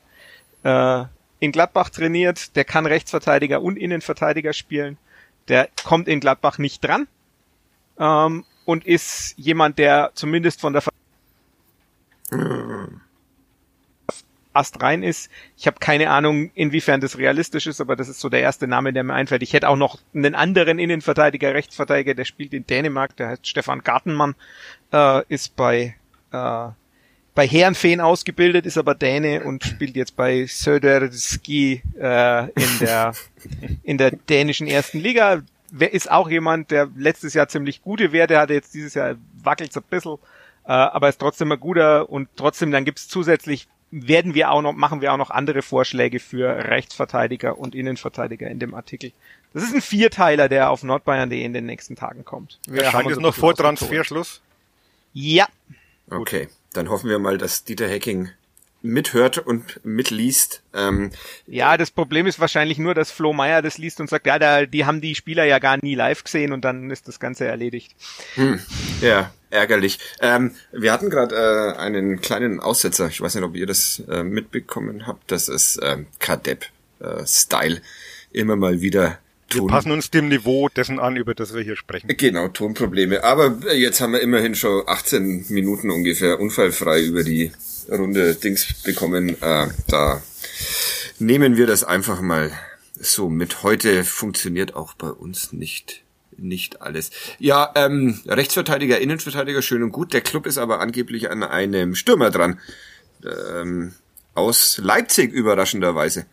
[0.62, 1.04] äh,
[1.40, 2.54] in Gladbach trainiert.
[2.54, 4.96] Der kann Rechtsverteidiger und Innenverteidiger spielen.
[5.48, 7.08] Der kommt in Gladbach nicht dran.
[7.98, 10.82] Ähm, und ist jemand, der zumindest von der
[14.54, 15.30] Ast rein ist.
[15.56, 18.92] Ich habe keine Ahnung, inwiefern das realistisch ist, aber das ist so der erste Name,
[18.92, 19.42] der mir einfällt.
[19.42, 23.82] Ich hätte auch noch einen anderen Innenverteidiger, Rechtsverteidiger, der spielt in Dänemark, der heißt Stefan
[23.82, 24.34] Gartenmann,
[24.92, 25.96] äh, ist bei
[26.32, 26.68] äh,
[27.34, 33.12] bei Herrenfeen ausgebildet, ist aber Däne und spielt jetzt bei Söderski äh, in der
[33.82, 35.42] in der dänischen ersten Liga.
[35.72, 39.76] Wer ist auch jemand, der letztes Jahr ziemlich gute Werte hatte, jetzt dieses Jahr wackelt
[39.76, 40.18] ein bisschen,
[40.64, 43.66] äh, aber ist trotzdem ein guter und trotzdem dann gibt's zusätzlich
[44.02, 48.58] werden wir auch noch, machen wir auch noch andere Vorschläge für Rechtsverteidiger und Innenverteidiger in
[48.58, 49.12] dem Artikel.
[49.52, 52.58] Das ist ein Vierteiler, der auf nordbayern.de in den nächsten Tagen kommt.
[52.66, 53.54] Wir haben Erscheint es noch vor.
[53.54, 54.40] Transferschluss?
[55.12, 55.46] Ja,
[56.10, 56.48] Okay.
[56.72, 58.30] Dann hoffen wir mal, dass Dieter Hecking
[58.84, 60.62] mithört und mitliest.
[60.74, 61.10] Ähm,
[61.46, 64.66] ja, das Problem ist wahrscheinlich nur, dass Flo Meyer das liest und sagt, ja, da,
[64.66, 67.96] die haben die Spieler ja gar nie live gesehen und dann ist das Ganze erledigt.
[69.00, 69.98] ja, ärgerlich.
[70.20, 73.08] Ähm, wir hatten gerade äh, einen kleinen Aussetzer.
[73.08, 75.32] Ich weiß nicht, ob ihr das äh, mitbekommen habt.
[75.32, 77.80] Das ist ähm, Kadepp-Style.
[78.32, 79.18] Immer mal wieder
[79.50, 79.68] Wir tun.
[79.68, 82.08] passen uns dem Niveau dessen an, über das wir hier sprechen.
[82.18, 83.24] Genau, Tonprobleme.
[83.24, 87.50] Aber äh, jetzt haben wir immerhin schon 18 Minuten ungefähr unfallfrei über die
[87.88, 89.40] Runde Dings bekommen.
[89.40, 90.22] Äh, da
[91.18, 92.50] nehmen wir das einfach mal
[92.98, 93.62] so mit.
[93.62, 96.04] Heute funktioniert auch bei uns nicht
[96.36, 97.10] nicht alles.
[97.38, 100.12] Ja, ähm, Rechtsverteidiger, Innenverteidiger, schön und gut.
[100.12, 102.58] Der Club ist aber angeblich an einem Stürmer dran.
[103.24, 103.94] Ähm,
[104.34, 106.26] aus Leipzig überraschenderweise.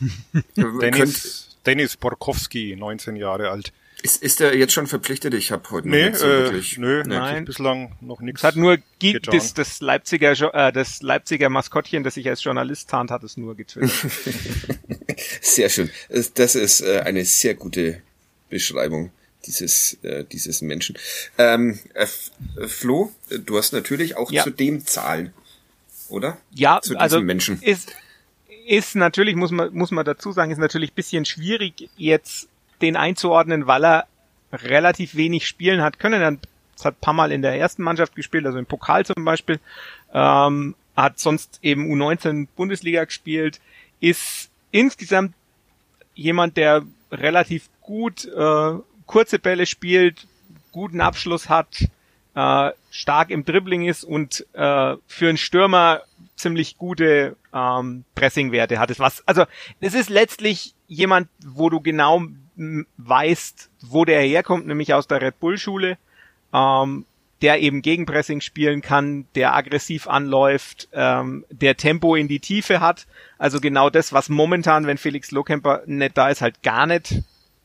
[0.54, 3.72] Könnt, Dennis, Dennis Borkowski, 19 Jahre alt.
[4.02, 5.34] Ist, ist der jetzt schon verpflichtet?
[5.34, 6.78] Ich habe heute noch Nee, nicht so äh, wirklich.
[6.78, 7.14] nö, Nee.
[7.16, 7.44] Nein.
[7.44, 8.40] bislang noch nichts.
[8.40, 9.34] Es hat nur getan.
[9.36, 13.56] das, das Leipziger äh, das Leipziger Maskottchen, das sich als Journalist tarnt, hat es nur
[13.56, 13.90] getwittert.
[15.40, 15.90] Sehr schön.
[16.34, 18.02] Das- ist äh, eine sehr gute
[18.48, 19.10] Beschreibung
[19.46, 20.96] dieses äh, dieses Menschen.
[21.38, 22.06] Ähm, äh,
[22.60, 24.42] äh, Flo, äh, du hast natürlich auch Ja.
[24.44, 25.32] zu dem Zahlen,
[26.08, 26.38] oder?
[26.52, 27.62] Ja, Zu diesem also Menschen.
[27.62, 27.92] ist
[28.66, 32.48] ist natürlich muss man muss man dazu sagen, ist natürlich ein bisschen schwierig jetzt
[32.82, 34.06] den einzuordnen, weil er
[34.52, 36.20] relativ wenig spielen hat können.
[36.20, 36.48] Er hat
[36.84, 39.60] hat paar Mal in der ersten Mannschaft gespielt, also im Pokal zum Beispiel.
[40.12, 43.60] Ähm, hat sonst eben U19 Bundesliga gespielt,
[44.00, 45.34] ist insgesamt
[46.14, 48.72] jemand, der relativ gut äh,
[49.06, 50.26] kurze Bälle spielt,
[50.72, 51.88] guten Abschluss hat,
[52.34, 56.02] äh, stark im Dribbling ist und äh, für einen Stürmer
[56.34, 58.98] ziemlich gute ähm, Pressingwerte hat.
[58.98, 59.44] Was, also
[59.80, 62.22] es ist letztlich jemand, wo du genau
[62.56, 65.98] weißt, wo der herkommt, nämlich aus der Red Bull Schule,
[66.52, 67.04] ähm,
[67.42, 73.06] der eben Gegenpressing spielen kann, der aggressiv anläuft, ähm, der Tempo in die Tiefe hat.
[73.38, 77.22] Also genau das, was momentan, wenn Felix Lohkemper nicht da ist, halt gar nicht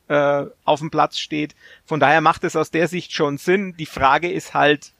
[0.09, 1.55] äh, auf dem Platz steht.
[1.85, 3.75] Von daher macht es aus der Sicht schon Sinn.
[3.77, 4.91] Die Frage ist halt,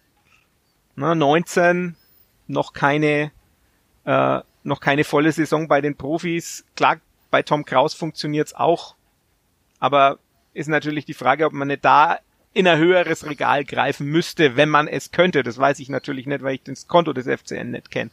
[0.95, 1.97] ne, 19,
[2.47, 3.31] noch keine,
[4.05, 6.63] äh, noch keine volle Saison bei den Profis.
[6.77, 8.95] Klar, bei Tom Kraus funktioniert's auch,
[9.81, 10.19] aber
[10.53, 12.19] ist natürlich die Frage, ob man nicht da
[12.53, 15.41] in ein höheres Regal greifen müsste, wenn man es könnte.
[15.41, 18.11] Das weiß ich natürlich nicht, weil ich das Konto des FCN nicht kenne.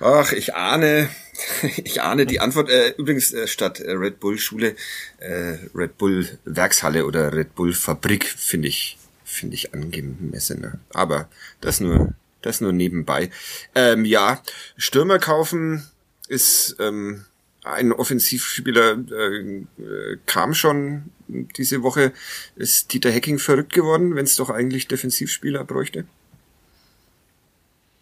[0.00, 1.08] Ach, ich ahne,
[1.62, 2.70] ich ahne die Antwort.
[2.70, 4.76] Äh, übrigens äh, statt äh, Red Bull Schule,
[5.18, 10.78] äh, Red Bull Werkshalle oder Red Bull Fabrik finde ich, finde ich angemessener.
[10.92, 11.28] Aber
[11.60, 13.30] das nur, das nur nebenbei.
[13.74, 14.40] Ähm, ja,
[14.76, 15.84] Stürmer kaufen
[16.28, 17.24] ist ähm,
[17.64, 22.12] ein Offensivspieler äh, kam schon diese Woche.
[22.56, 26.04] Ist Dieter Hecking verrückt geworden, wenn es doch eigentlich Defensivspieler bräuchte?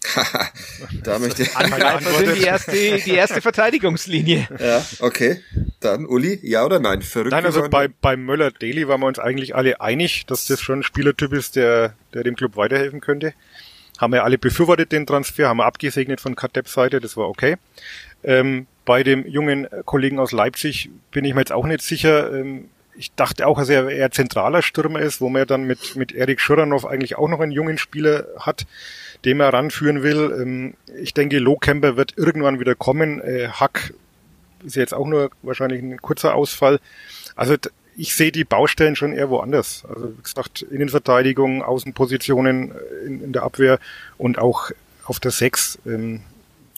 [1.05, 4.48] da möchte ich Angreifer sind die erste, die erste Verteidigungslinie.
[4.59, 5.40] Ja, okay.
[5.79, 7.03] Dann Uli, ja oder nein?
[7.03, 10.81] Verrückt nein, also bei, bei Möller-Daly waren wir uns eigentlich alle einig, dass das schon
[10.81, 13.33] ein Spielertyp ist, der, der dem Club weiterhelfen könnte.
[13.98, 17.57] Haben wir alle befürwortet den Transfer, haben wir abgesegnet von Kadeps Seite, das war okay.
[18.25, 22.33] Ähm, bei dem jungen Kollegen aus Leipzig bin ich mir jetzt auch nicht sicher.
[22.33, 26.12] Ähm, ich dachte auch, dass er eher zentraler Stürmer ist, wo man dann mit, mit
[26.12, 28.66] Erik Schuranov eigentlich auch noch einen jungen Spieler hat,
[29.25, 30.37] dem er ranführen will.
[30.40, 33.21] Ähm, ich denke, Lohkemper wird irgendwann wieder kommen.
[33.21, 33.95] Äh, Hack
[34.64, 36.81] ist jetzt auch nur wahrscheinlich ein kurzer Ausfall.
[37.35, 37.57] Also
[37.97, 39.85] ich sehe die Baustellen schon eher woanders.
[39.88, 43.79] Also wie gesagt, Innenverteidigung, Außenpositionen äh, in, in der Abwehr
[44.18, 44.71] und auch
[45.05, 45.79] auf der Sechs.
[45.87, 46.21] Ähm,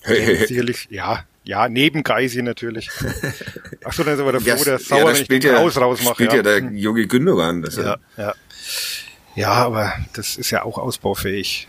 [0.05, 2.91] sicherlich, ja, ja, neben Geisi natürlich.
[3.85, 5.77] Ach so, dann ist aber der ja, Flo, der Sauer, ja, wenn ich ja, raus
[5.77, 6.15] rausmache.
[6.15, 6.73] Spielt ja, ja der.
[6.73, 7.63] Yogi Gündogan.
[7.63, 8.35] Das ja, ja.
[9.35, 11.69] ja, aber das ist ja auch ausbaufähig.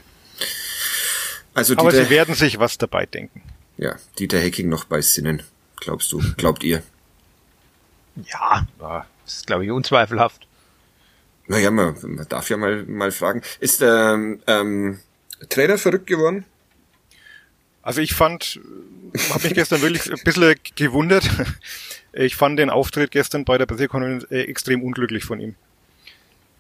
[1.54, 3.42] Also aber sie werden sich was dabei denken.
[3.78, 5.44] Ja, Dieter Hecking noch bei Sinnen,
[5.78, 6.82] glaubst du, glaubt ihr?
[8.32, 10.48] Ja, das ist glaube ich unzweifelhaft.
[11.48, 13.42] Naja, man, man darf ja mal, mal fragen.
[13.60, 15.00] Ist der ähm, ähm,
[15.50, 16.46] Trainer verrückt geworden?
[17.86, 18.60] Also ich fand,
[19.30, 21.30] habe mich gestern wirklich ein bisschen gewundert.
[22.18, 25.56] Ich fand den Auftritt gestern bei der Pressekonferenz äh, extrem unglücklich von ihm.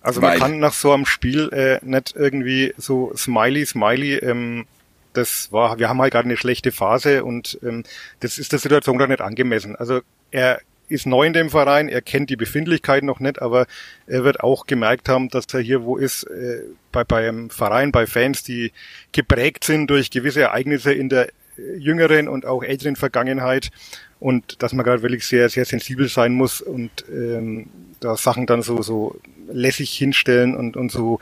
[0.01, 0.31] Also Weil.
[0.31, 4.67] man kann nach so einem Spiel äh, nicht irgendwie so Smiley, Smiley, ähm,
[5.13, 7.83] das war, wir haben halt gerade eine schlechte Phase und ähm,
[8.19, 9.77] das ist der Situation gerade nicht angemessen.
[9.77, 13.65] Also er ist neu in dem Verein, er kennt die Befindlichkeiten noch nicht, aber
[14.07, 18.05] er wird auch gemerkt haben, dass er hier wo ist, äh, bei, beim Verein, bei
[18.05, 18.71] Fans, die
[19.11, 23.71] geprägt sind durch gewisse Ereignisse in der äh, jüngeren und auch älteren Vergangenheit
[24.19, 27.67] und dass man gerade wirklich sehr, sehr sensibel sein muss und ähm,
[27.99, 31.19] da Sachen dann so, so lässig hinstellen und, und so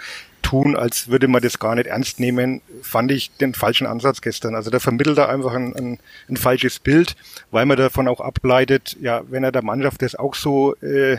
[0.54, 4.54] tun, als würde man das gar nicht ernst nehmen, fand ich den falschen Ansatz gestern.
[4.54, 7.16] Also der vermittelt da einfach ein, ein, ein falsches Bild,
[7.50, 11.18] weil man davon auch ableitet, ja, wenn er der Mannschaft das auch so äh,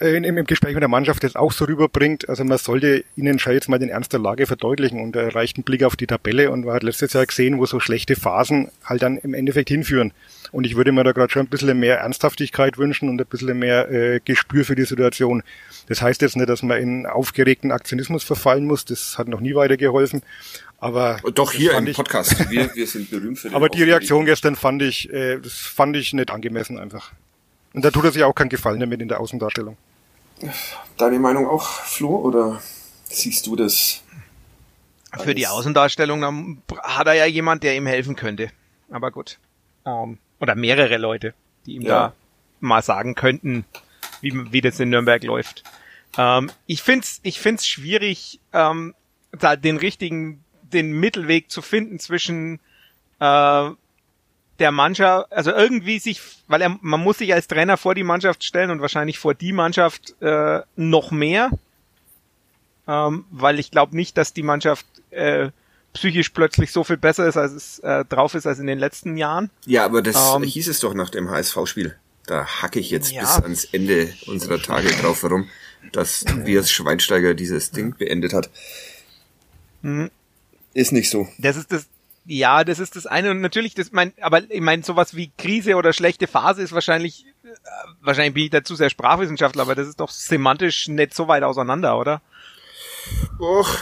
[0.00, 2.28] äh, im, im Gespräch mit der Mannschaft das auch so rüberbringt.
[2.28, 5.56] Also man sollte ihnen schon jetzt mal den Ernst der Lage verdeutlichen und er reicht
[5.56, 8.70] einen Blick auf die Tabelle und man hat letztes Jahr gesehen, wo so schlechte Phasen
[8.84, 10.12] halt dann im Endeffekt hinführen.
[10.52, 13.58] Und ich würde mir da gerade schon ein bisschen mehr Ernsthaftigkeit wünschen und ein bisschen
[13.58, 15.42] mehr äh, Gespür für die Situation.
[15.88, 18.84] Das heißt jetzt nicht, dass man in aufgeregten Aktionismus verfallen muss.
[18.84, 20.22] Das hat noch nie weitergeholfen.
[20.78, 22.38] Aber doch hier im ich, Podcast.
[22.50, 25.96] Wir, wir sind berühmt für den Aber die Reaktion gestern fand ich, äh, das fand
[25.96, 27.12] ich nicht angemessen einfach.
[27.72, 29.76] Und da tut er sich auch keinen Gefallen damit in der Außendarstellung.
[30.96, 32.60] Deine Meinung auch, Flo, oder
[33.04, 34.02] siehst du das?
[35.18, 38.50] Für die Außendarstellung hat er ja jemand, der ihm helfen könnte.
[38.90, 39.38] Aber gut.
[39.86, 42.08] Ähm, oder mehrere Leute, die ihm ja.
[42.08, 42.12] da
[42.60, 43.64] mal sagen könnten,
[44.20, 45.64] wie, wie das in Nürnberg läuft.
[46.18, 48.94] Ähm, ich find's, ich find's schwierig, ähm,
[49.32, 52.60] da den richtigen, den Mittelweg zu finden zwischen
[53.20, 53.70] äh,
[54.58, 58.44] der Mannschaft, also irgendwie sich, weil er, man muss sich als Trainer vor die Mannschaft
[58.44, 61.50] stellen und wahrscheinlich vor die Mannschaft äh, noch mehr,
[62.88, 65.50] ähm, weil ich glaube nicht, dass die Mannschaft äh,
[65.92, 69.16] psychisch plötzlich so viel besser ist, als es äh, drauf ist als in den letzten
[69.16, 69.50] Jahren.
[69.64, 71.96] Ja, aber das ähm, hieß es doch nach dem HSV-Spiel.
[72.26, 73.22] da hacke ich jetzt ja.
[73.22, 75.48] bis ans Ende unserer Tage drauf herum,
[75.92, 78.50] dass Tobias Schweinsteiger dieses Ding beendet hat.
[79.82, 80.10] Mhm.
[80.74, 81.28] Ist nicht so.
[81.38, 81.86] Das ist das,
[82.26, 85.76] ja, das ist das eine und natürlich das mein, aber ich meine sowas wie Krise
[85.76, 87.48] oder schlechte Phase ist wahrscheinlich äh,
[88.00, 91.98] wahrscheinlich bin ich dazu sehr Sprachwissenschaftler, aber das ist doch semantisch nicht so weit auseinander,
[91.98, 92.20] oder?
[93.38, 93.78] Och,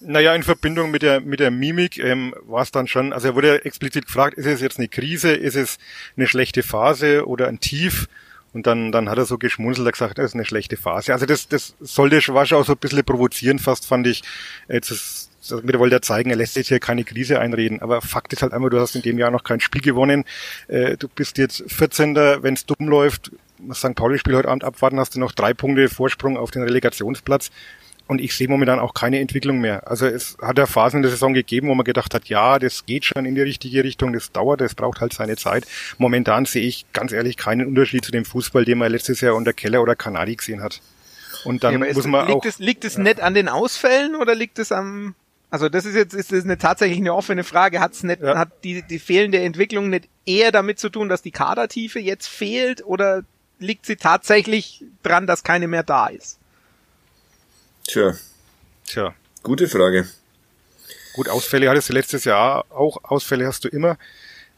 [0.00, 3.34] naja, in Verbindung mit der, mit der Mimik ähm, war es dann schon, also er
[3.34, 5.78] wurde explizit gefragt, ist es jetzt eine Krise, ist es
[6.16, 8.08] eine schlechte Phase oder ein Tief?
[8.54, 11.12] Und dann, dann hat er so geschmunzelt und gesagt, das ist eine schlechte Phase.
[11.12, 14.22] Also das, das sollte war schon auch so ein bisschen provozieren, fast fand ich.
[14.68, 17.80] Jetzt ist, damit wollte er zeigen, er lässt sich hier keine Krise einreden.
[17.80, 20.24] Aber Fakt ist halt einmal, du hast in dem Jahr noch kein Spiel gewonnen.
[20.68, 22.14] Äh, du bist jetzt 14.
[22.14, 23.94] Wenn es dumm läuft, das St.
[23.94, 27.50] Pauli-Spiel heute Abend abwarten, hast du noch drei Punkte Vorsprung auf den Relegationsplatz.
[28.06, 29.86] Und ich sehe momentan auch keine Entwicklung mehr.
[29.86, 32.86] Also es hat ja Phasen in der Saison gegeben, wo man gedacht hat, ja, das
[32.86, 35.66] geht schon in die richtige Richtung, das dauert, das braucht halt seine Zeit.
[35.98, 39.52] Momentan sehe ich ganz ehrlich keinen Unterschied zu dem Fußball, den man letztes Jahr unter
[39.52, 40.80] Keller oder Kanadi gesehen hat.
[41.44, 42.44] Und dann ja, muss man liegt auch.
[42.46, 43.02] Es, liegt es ja.
[43.02, 45.14] nicht an den Ausfällen oder liegt es am
[45.50, 47.80] also das ist jetzt ist das eine tatsächlich eine offene Frage.
[47.80, 48.36] Hat's nicht, ja.
[48.36, 52.84] hat die, die fehlende Entwicklung nicht eher damit zu tun, dass die Kadertiefe jetzt fehlt
[52.84, 53.22] oder
[53.58, 56.38] liegt sie tatsächlich dran, dass keine mehr da ist?
[57.86, 58.14] Tja.
[58.84, 59.14] Tja.
[59.42, 60.06] Gute Frage.
[61.14, 63.96] Gut, Ausfälle hattest du letztes Jahr auch, Ausfälle hast du immer.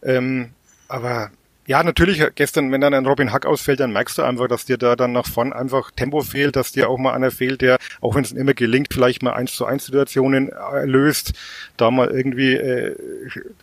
[0.03, 0.53] Ähm,
[0.89, 1.31] aber
[1.71, 4.77] ja, natürlich, gestern, wenn dann ein Robin Hack ausfällt, dann merkst du einfach, dass dir
[4.77, 8.17] da dann nach vorn einfach Tempo fehlt, dass dir auch mal einer fehlt, der, auch
[8.17, 11.33] wenn es immer gelingt, vielleicht mal eins zu eins Situationen äh, löst,
[11.77, 12.97] da mal irgendwie äh,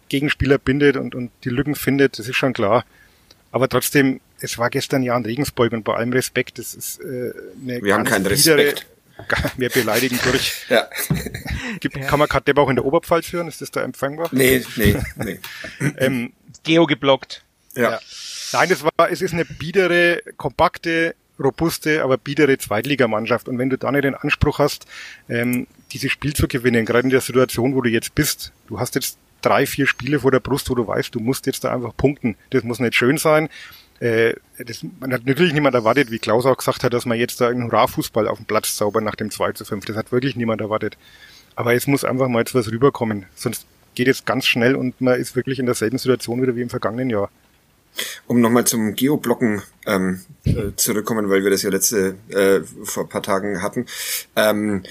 [0.08, 2.86] Gegenspieler bindet und, und die Lücken findet, das ist schon klar.
[3.52, 7.34] Aber trotzdem, es war gestern ja ein Regensburg und bei allem Respekt, das ist äh,
[7.62, 8.88] eine Wir haben keinen Respekt
[9.58, 10.66] mehr beleidigen durch.
[10.70, 10.88] Ja.
[11.82, 13.50] Gibt, kann man Kadepp auch in der Oberpfalz führen?
[13.50, 14.30] Ist das da empfangbar?
[14.32, 15.40] Nee, nee, nee.
[15.98, 16.32] ähm,
[16.64, 17.44] Geo geblockt.
[17.78, 18.00] Ja.
[18.54, 23.48] Nein, es war, es ist eine biedere, kompakte, robuste, aber biedere Zweitligamannschaft.
[23.48, 24.86] Und wenn du da nicht den Anspruch hast,
[25.30, 28.96] ähm, dieses Spiel zu gewinnen, gerade in der Situation, wo du jetzt bist, du hast
[28.96, 31.96] jetzt drei, vier Spiele vor der Brust, wo du weißt, du musst jetzt da einfach
[31.96, 32.36] punkten.
[32.50, 33.50] Das muss nicht schön sein,
[34.00, 37.42] äh, das, man hat natürlich niemand erwartet, wie Klaus auch gesagt hat, dass man jetzt
[37.42, 39.86] da einen Hurra-Fußball auf dem Platz zaubern nach dem 2 zu 5.
[39.86, 40.98] Das hat wirklich niemand erwartet.
[41.56, 43.26] Aber es muss einfach mal jetzt was rüberkommen.
[43.36, 46.70] Sonst geht es ganz schnell und man ist wirklich in derselben Situation wieder wie im
[46.70, 47.32] vergangenen Jahr.
[48.28, 53.10] Um nochmal zum Geoblocken ähm, äh, zurückkommen, weil wir das ja letzte äh, vor ein
[53.10, 53.86] paar Tagen hatten.
[54.36, 54.84] Ähm,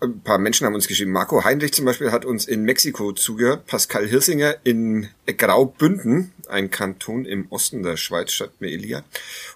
[0.00, 1.10] ein paar Menschen haben uns geschrieben.
[1.10, 3.66] Marco Heinrich zum Beispiel hat uns in Mexiko zugehört.
[3.66, 9.02] Pascal Hirsinger in Graubünden, ein Kanton im Osten der Schweiz, schreibt mir Elia.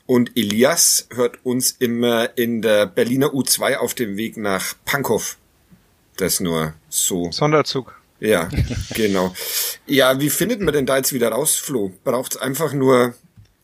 [0.07, 5.37] Und Elias hört uns immer in der Berliner U2 auf dem Weg nach Pankow.
[6.17, 7.31] Das nur so.
[7.31, 7.95] Sonderzug.
[8.19, 8.49] Ja,
[8.95, 9.35] genau.
[9.93, 11.93] Ja, wie findet man denn da jetzt wieder raus, Flo?
[12.05, 13.15] Braucht es einfach nur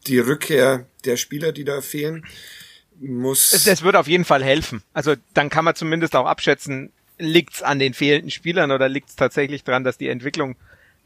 [0.06, 2.26] die Rückkehr der Spieler, die da fehlen?
[3.00, 3.52] muss.
[3.52, 4.82] Es, es wird auf jeden Fall helfen.
[4.92, 9.64] Also dann kann man zumindest auch abschätzen, liegt's an den fehlenden Spielern oder liegt's tatsächlich
[9.64, 10.56] dran, dass die Entwicklung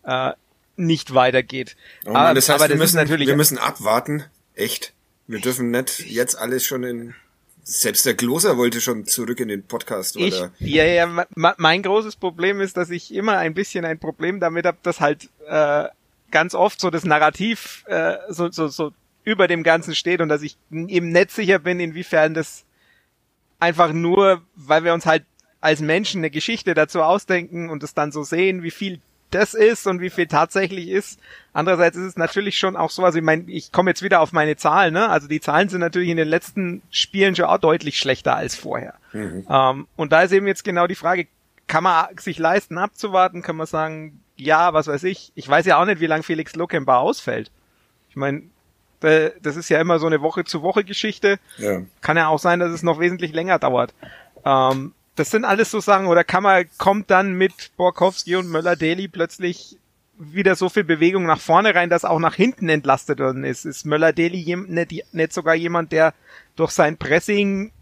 [0.05, 0.33] äh,
[0.77, 1.77] nicht weitergeht.
[2.07, 4.25] Oh Mann, das heißt, aber wir, müssen, natürlich wir müssen abwarten.
[4.55, 4.93] Echt.
[5.27, 7.15] Wir dürfen nicht jetzt alles schon in.
[7.64, 10.53] Selbst der Gloser wollte schon zurück in den Podcast, oder?
[10.59, 14.66] Ich, ja, ja, mein großes Problem ist, dass ich immer ein bisschen ein Problem damit
[14.66, 15.85] habe, dass halt äh,
[16.33, 18.92] ganz oft so das Narrativ äh, so, so, so
[19.25, 22.64] über dem Ganzen steht und dass ich eben nicht sicher bin, inwiefern das
[23.61, 25.25] einfach nur, weil wir uns halt
[25.61, 29.01] als Menschen eine Geschichte dazu ausdenken und es dann so sehen, wie viel
[29.35, 31.21] das ist und wie viel tatsächlich ist.
[31.53, 34.33] Andererseits ist es natürlich schon auch so, also ich meine, ich komme jetzt wieder auf
[34.33, 35.09] meine Zahlen, ne?
[35.09, 38.95] Also die Zahlen sind natürlich in den letzten Spielen schon auch deutlich schlechter als vorher.
[39.12, 39.47] Mhm.
[39.49, 41.27] Ähm, und da ist eben jetzt genau die Frage,
[41.66, 43.42] kann man sich leisten abzuwarten?
[43.42, 45.33] Kann man sagen, ja, was weiß ich.
[45.35, 47.51] Ich weiß ja auch nicht, wie lange Felix Lokemba ausfällt.
[48.11, 48.42] Ich meine,
[49.01, 51.38] das ist ja immer so eine Woche zu Woche Geschichte.
[51.59, 51.83] Ja.
[52.01, 53.95] Kann ja auch sein, dass es noch wesentlich länger dauert.
[54.45, 59.79] Ähm, das sind alles so Sachen, oder man, kommt dann mit Borkowski und Möller-Deli plötzlich
[60.18, 63.64] wieder so viel Bewegung nach vorne rein, dass auch nach hinten entlastet worden ist.
[63.64, 66.14] Ist Möller-Deli nicht, nicht sogar jemand, der
[66.57, 67.72] durch sein Pressing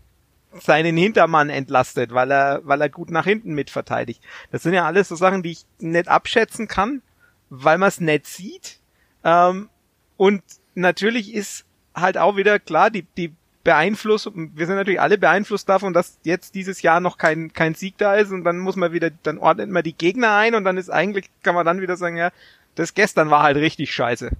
[0.58, 4.20] seinen Hintermann entlastet, weil er, weil er gut nach hinten mitverteidigt.
[4.50, 7.02] Das sind ja alles so Sachen, die ich nicht abschätzen kann,
[7.50, 8.80] weil man es nicht sieht.
[9.22, 9.68] Ähm,
[10.16, 10.42] und
[10.74, 11.64] natürlich ist
[11.94, 13.32] halt auch wieder klar, die, die
[13.62, 17.98] Beeinflussung, wir sind natürlich alle beeinflusst davon, dass jetzt dieses Jahr noch kein, kein Sieg
[17.98, 20.78] da ist und dann muss man wieder, dann ordnet man die Gegner ein und dann
[20.78, 22.30] ist eigentlich, kann man dann wieder sagen, ja,
[22.74, 24.30] das gestern war halt richtig scheiße.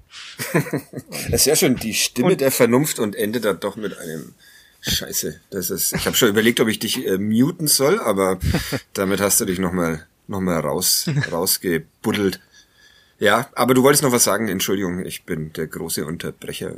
[1.31, 4.35] das ist ja schon die Stimme und, der Vernunft und endet dann doch mit einem
[4.81, 5.41] Scheiße.
[5.51, 8.39] Das ist, ich habe schon überlegt, ob ich dich äh, muten soll, aber
[8.95, 12.41] damit hast du dich nochmal noch mal raus, rausgebuddelt.
[13.19, 14.49] Ja, aber du wolltest noch was sagen.
[14.49, 16.75] Entschuldigung, ich bin der große Unterbrecher.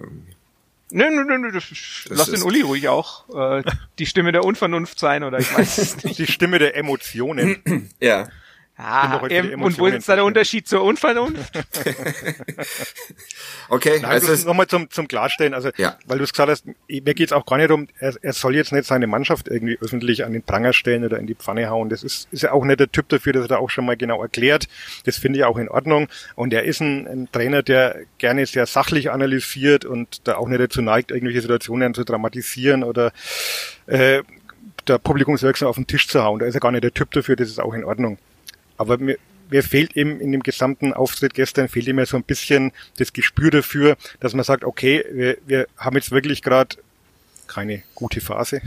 [0.93, 1.65] Nö, nö, nö, nö, das,
[2.09, 3.63] lass den Uli ruhig auch äh,
[3.99, 6.19] die Stimme der Unvernunft sein oder ich weiß es nicht.
[6.19, 7.91] Die Stimme der Emotionen.
[8.01, 8.29] Ja.
[8.85, 11.53] Ah, eben, und wo ist da der Unterschied zur Unvernunft?
[13.69, 15.97] Okay, Nein, also also nochmal zum, zum Klarstellen, also Ja.
[16.07, 18.73] weil du es gesagt hast, mir geht's auch gar nicht um, er, er soll jetzt
[18.73, 21.89] nicht seine Mannschaft irgendwie öffentlich an den Pranger stellen oder in die Pfanne hauen.
[21.89, 23.97] Das ist, ist ja auch nicht der Typ dafür, das hat er auch schon mal
[23.97, 24.69] genau erklärt.
[25.05, 26.09] Das finde ich auch in Ordnung.
[26.35, 30.61] Und er ist ein, ein Trainer, der gerne sehr sachlich analysiert und da auch nicht
[30.61, 33.13] dazu neigt, irgendwelche Situationen zu dramatisieren oder
[33.87, 34.23] äh,
[34.87, 36.41] der Publikumswirksam auf den Tisch zu hauen.
[36.41, 38.19] Da ist er gar nicht der Typ dafür, das ist auch in Ordnung.
[38.77, 39.17] Aber mir,
[39.51, 43.51] mir fehlt eben in dem gesamten Auftritt gestern, fehlt ja so ein bisschen das Gespür
[43.51, 46.77] dafür, dass man sagt, okay, wir, wir haben jetzt wirklich gerade
[47.47, 48.63] keine gute Phase.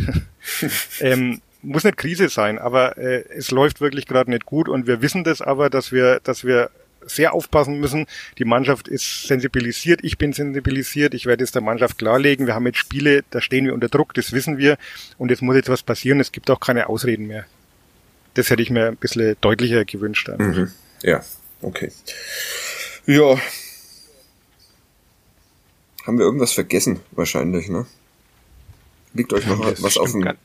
[1.00, 5.02] ähm, muss nicht Krise sein, aber äh, es läuft wirklich gerade nicht gut und wir
[5.02, 6.70] wissen das aber, dass wir, dass wir
[7.08, 8.06] sehr aufpassen müssen.
[8.38, 12.48] Die Mannschaft ist sensibilisiert, ich bin sensibilisiert, ich werde es der Mannschaft klarlegen.
[12.48, 14.78] Wir haben jetzt Spiele, da stehen wir unter Druck, das wissen wir
[15.18, 17.46] und es muss jetzt was passieren, es gibt auch keine Ausreden mehr.
[18.36, 20.30] Das hätte ich mir ein bisschen deutlicher gewünscht.
[20.38, 20.71] Mhm.
[21.02, 21.24] Ja,
[21.62, 21.91] okay.
[23.08, 23.38] Ja.
[26.06, 27.00] Haben wir irgendwas vergessen?
[27.12, 27.86] Wahrscheinlich, ne?
[29.13, 30.21] Liegt euch noch Das was auf dem...
[30.21, 30.36] gar-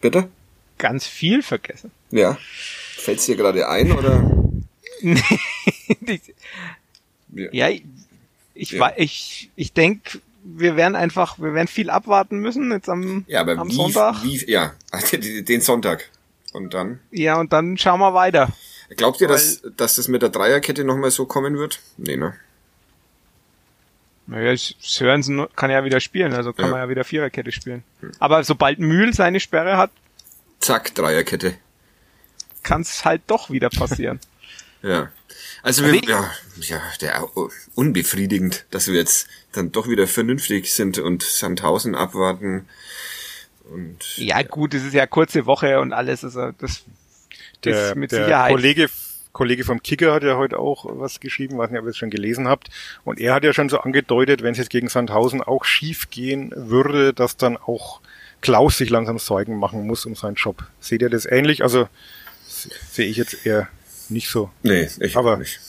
[0.00, 0.28] Bitte?
[0.78, 1.90] Ganz viel vergessen.
[2.10, 2.38] Ja.
[2.96, 4.22] Fällt's dir gerade ein, oder?
[7.32, 7.84] Ja, ich,
[8.54, 8.92] ich, Ja.
[8.96, 13.56] ich, ich denke, wir werden einfach, wir werden viel abwarten müssen jetzt am, Ja, aber
[13.56, 14.24] am wie, Sonntag.
[14.24, 14.44] wie...
[14.50, 14.74] Ja,
[15.12, 16.08] den Sonntag.
[16.52, 17.00] Und dann...
[17.10, 18.48] Ja, und dann schauen wir weiter.
[18.96, 21.80] Glaubt ihr, dass, dass das mit der Dreierkette nochmal so kommen wird?
[21.96, 22.34] Nee, ne?
[24.26, 26.70] Naja, Sörensen kann ja wieder spielen, also kann Ja.
[26.72, 27.82] man ja wieder Viererkette spielen.
[28.20, 29.90] Aber sobald Mühl seine Sperre hat,
[30.60, 31.54] Zack, Dreierkette.
[32.62, 34.20] kann es halt doch wieder passieren.
[34.82, 35.10] Ja.
[35.62, 37.28] Also wir, ja, ja, der
[37.74, 42.66] unbefriedigend, dass wir jetzt dann doch wieder vernünftig sind und Sandhausen abwarten.
[43.70, 46.82] Und ja, gut, es ist ja kurze Woche und alles, also das
[47.64, 48.50] Der, ist mit der Sicherheit.
[48.52, 48.86] Kollege,
[49.32, 52.10] Kollege vom Kicker hat ja heute auch was geschrieben, weiß nicht, ob ihr es schon
[52.10, 52.68] gelesen habt.
[53.04, 56.52] Und er hat ja schon so angedeutet, wenn es jetzt gegen Sandhausen auch schief gehen
[56.56, 58.00] würde, dass dann auch
[58.40, 60.64] Klaus sich langsam Sorgen machen muss um seinen Job.
[60.80, 61.62] Seht ihr das ähnlich?
[61.62, 61.88] Also
[62.48, 63.68] se- sehe ich jetzt eher
[64.08, 64.50] nicht so.
[64.62, 65.60] nee, ich Aber- aber nicht.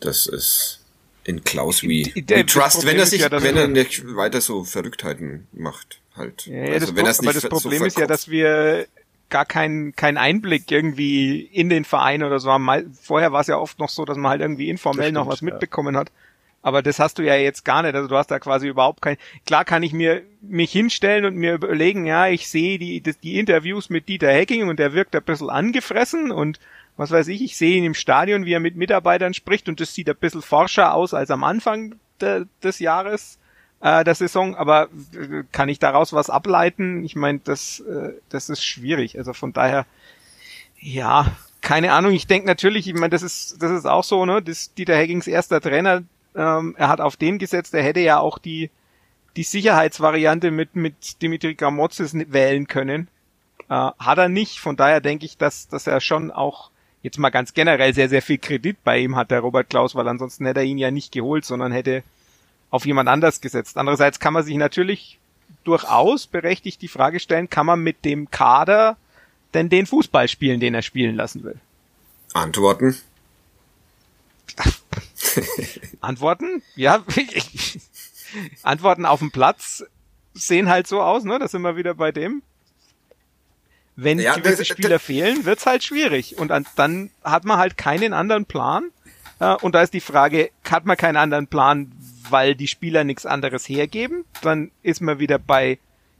[0.00, 0.80] Das ist
[1.24, 4.64] in Klaus wie, das Trust, wenn er ist sich, ja, wenn er nicht weiter so
[4.64, 6.46] Verrücktheiten macht, halt.
[6.46, 8.28] Ja, ja, also das wenn er es aber nicht das Problem so ist ja, dass
[8.28, 8.86] wir
[9.30, 12.68] gar keinen keinen Einblick irgendwie in den Verein oder so haben.
[13.00, 15.32] Vorher war es ja oft noch so, dass man halt irgendwie informell Das noch stimmt,
[15.32, 16.10] was mitbekommen hat.
[16.60, 17.94] Aber das hast du ja jetzt gar nicht.
[17.94, 19.16] Also du hast da quasi überhaupt kein.
[19.46, 23.38] Klar kann ich mir mich hinstellen und mir überlegen, ja, ich sehe die, das, die
[23.38, 26.58] Interviews mit Dieter Hecking und der wirkt ein bisschen angefressen und
[26.96, 29.94] was weiß ich, ich sehe ihn im Stadion, wie er mit Mitarbeitern spricht und das
[29.94, 33.38] sieht ein bisschen forscher aus als am Anfang de, des Jahres
[33.80, 37.04] äh, der Saison, aber äh, kann ich daraus was ableiten?
[37.04, 39.18] Ich meine, das, äh, das ist schwierig.
[39.18, 39.86] Also von daher,
[40.80, 41.26] ja,
[41.60, 42.12] keine Ahnung.
[42.12, 44.42] Ich denke natürlich, ich meine, das ist, das ist auch so, ne?
[44.42, 46.02] Das Dieter Heggings erster Trainer,
[46.34, 48.70] ähm, er hat auf den gesetzt, er hätte ja auch die,
[49.36, 53.08] die Sicherheitsvariante mit, mit Dimitri Gramotzes wählen können.
[53.68, 54.58] Äh, hat er nicht.
[54.60, 56.70] Von daher denke ich, dass, dass er schon auch
[57.02, 60.08] jetzt mal ganz generell sehr, sehr viel Kredit bei ihm hat, der Robert Klaus, weil
[60.08, 62.02] ansonsten hätte er ihn ja nicht geholt, sondern hätte
[62.70, 63.76] auf jemand anders gesetzt.
[63.78, 65.18] Andererseits kann man sich natürlich
[65.64, 68.96] durchaus berechtigt die Frage stellen, kann man mit dem Kader
[69.54, 71.58] denn den Fußball spielen, den er spielen lassen will?
[72.34, 72.96] Antworten?
[76.00, 76.62] Antworten?
[76.76, 77.04] Ja,
[78.62, 79.84] Antworten auf dem Platz
[80.34, 81.38] sehen halt so aus, ne?
[81.38, 82.42] Da sind wir wieder bei dem.
[83.96, 86.38] Wenn Ja, gewisse das- Spieler das- fehlen, wird's halt schwierig.
[86.38, 88.90] Und an, dann hat man halt keinen anderen Plan.
[89.40, 91.90] Äh, und da ist die Frage, hat man keinen anderen Plan,
[92.30, 94.24] weil die Spieler nichts anderes hergeben?
[94.42, 95.78] Dann ist man wieder bei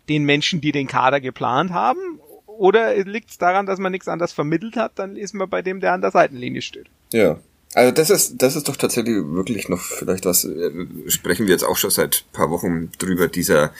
[0.08, 2.20] den Menschen, die den Kader geplant haben.
[2.46, 4.92] Oder liegt es daran, dass man nichts anderes vermittelt hat?
[4.96, 6.86] Dann ist man bei dem, der an der Seitenlinie steht.
[7.12, 7.38] Ja.
[7.74, 10.70] Also das ist, das ist doch tatsächlich wirklich noch vielleicht was, äh,
[11.08, 13.72] sprechen wir jetzt auch schon seit paar Wochen drüber, dieser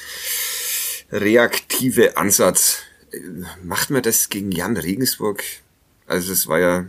[1.10, 2.82] reaktive Ansatz.
[3.12, 3.18] Äh,
[3.64, 5.42] Macht man das gegen Jan Regensburg?
[6.06, 6.84] Also es war ja,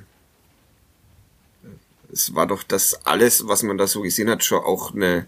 [2.11, 5.25] es war doch das alles, was man da so gesehen hat, schon auch eine,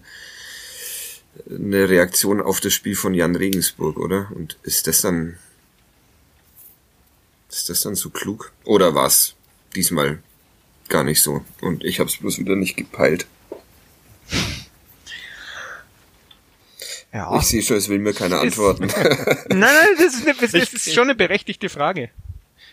[1.48, 4.30] eine Reaktion auf das Spiel von Jan Regensburg, oder?
[4.34, 5.38] Und ist das dann,
[7.48, 8.52] ist das dann so klug?
[8.64, 9.34] Oder war's
[9.74, 10.22] diesmal
[10.88, 11.44] gar nicht so.
[11.60, 13.26] Und ich habe es bloß wieder nicht gepeilt.
[17.12, 17.36] Ja.
[17.38, 18.86] Ich sehe schon, es will mir keiner antworten.
[19.48, 22.10] Nein, nein, das ist, eine, das ist schon eine berechtigte Frage.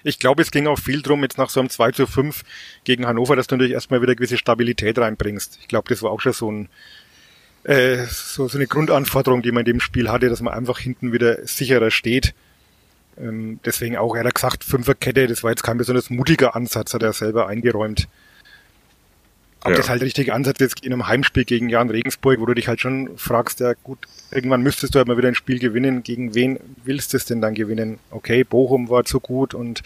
[0.04, 2.44] Ich glaube, es ging auch viel drum, jetzt nach so einem 2 zu 5
[2.84, 5.60] gegen Hannover, dass du natürlich erstmal wieder gewisse Stabilität reinbringst.
[5.62, 6.70] Ich glaube, das war auch schon so ein,
[7.64, 11.12] äh, so, so eine Grundanforderung, die man in dem Spiel hatte, dass man einfach hinten
[11.12, 12.34] wieder sicherer steht.
[13.18, 17.04] Ähm, deswegen auch, er hat gesagt, Fünferkette, das war jetzt kein besonders mutiger Ansatz, hat
[17.04, 18.08] er selber eingeräumt.
[19.62, 19.78] Ob ja.
[19.78, 22.70] das halt der richtige Ansatz ist in einem Heimspiel gegen Jan Regensburg, wo du dich
[22.70, 24.00] halt schon fragst, ja gut,
[24.32, 26.02] irgendwann müsstest du halt mal wieder ein Spiel gewinnen.
[26.02, 28.00] Gegen wen willst du es denn dann gewinnen?
[28.10, 29.82] Okay, Bochum war zu gut und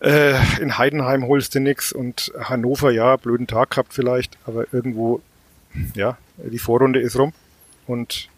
[0.00, 5.20] äh, in Heidenheim holst du nix und Hannover, ja, blöden Tag gehabt vielleicht, aber irgendwo,
[5.94, 7.32] ja, die Vorrunde ist rum
[7.88, 8.28] und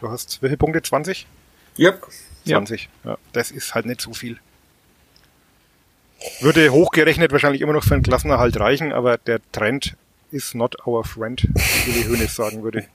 [0.00, 0.82] du hast welche Punkte?
[0.82, 1.26] 20?
[1.78, 2.06] Yep.
[2.46, 2.88] 20.
[3.04, 3.12] Ja.
[3.12, 4.38] ja, das ist halt nicht so viel.
[6.40, 9.96] Würde hochgerechnet wahrscheinlich immer noch für einen Klassenerhalt reichen, aber der Trend
[10.30, 11.42] is not our friend,
[11.84, 12.86] wie die Hönes sagen würde.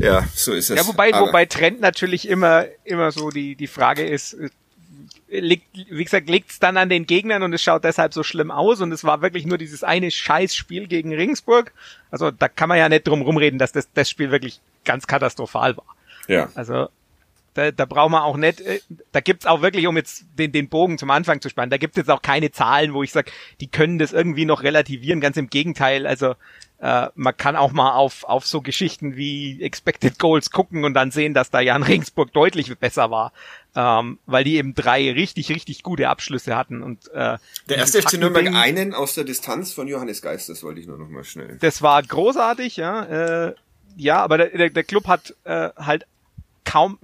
[0.00, 0.78] Ja, so ist es.
[0.78, 5.66] Ja, wobei, aber wobei Trend natürlich immer, immer so die, die Frage ist, äh, liegt,
[5.74, 8.80] wie gesagt, liegt es dann an den Gegnern und es schaut deshalb so schlimm aus
[8.80, 11.72] und es war wirklich nur dieses eine Scheißspiel gegen Regensburg.
[12.10, 15.76] Also da kann man ja nicht drum rumreden, dass das, das Spiel wirklich ganz katastrophal
[15.76, 15.96] war.
[16.28, 16.48] Ja.
[16.54, 16.88] Also
[17.58, 18.80] da, da braucht man auch nicht, äh,
[19.10, 21.96] da gibt's auch wirklich, um jetzt den, den Bogen zum Anfang zu spannen, da gibt
[21.96, 25.20] es jetzt auch keine Zahlen, wo ich sage, die können das irgendwie noch relativieren.
[25.20, 26.36] Ganz im Gegenteil, also
[26.78, 31.10] äh, man kann auch mal auf, auf so Geschichten wie Expected Goals gucken und dann
[31.10, 33.32] sehen, dass da Jan Regensburg deutlich besser war,
[33.74, 36.80] ähm, weil die eben drei richtig, richtig gute Abschlüsse hatten.
[36.80, 37.38] Und äh,
[37.68, 40.98] Der erste FC Nürnberg einen aus der Distanz von Johannes Geist, das wollte ich nur
[40.98, 41.58] noch mal schnell.
[41.60, 43.48] Das war großartig, ja.
[43.48, 43.54] Äh,
[43.96, 46.06] ja, aber der, der, der Club hat äh, halt
[46.68, 46.98] kaum,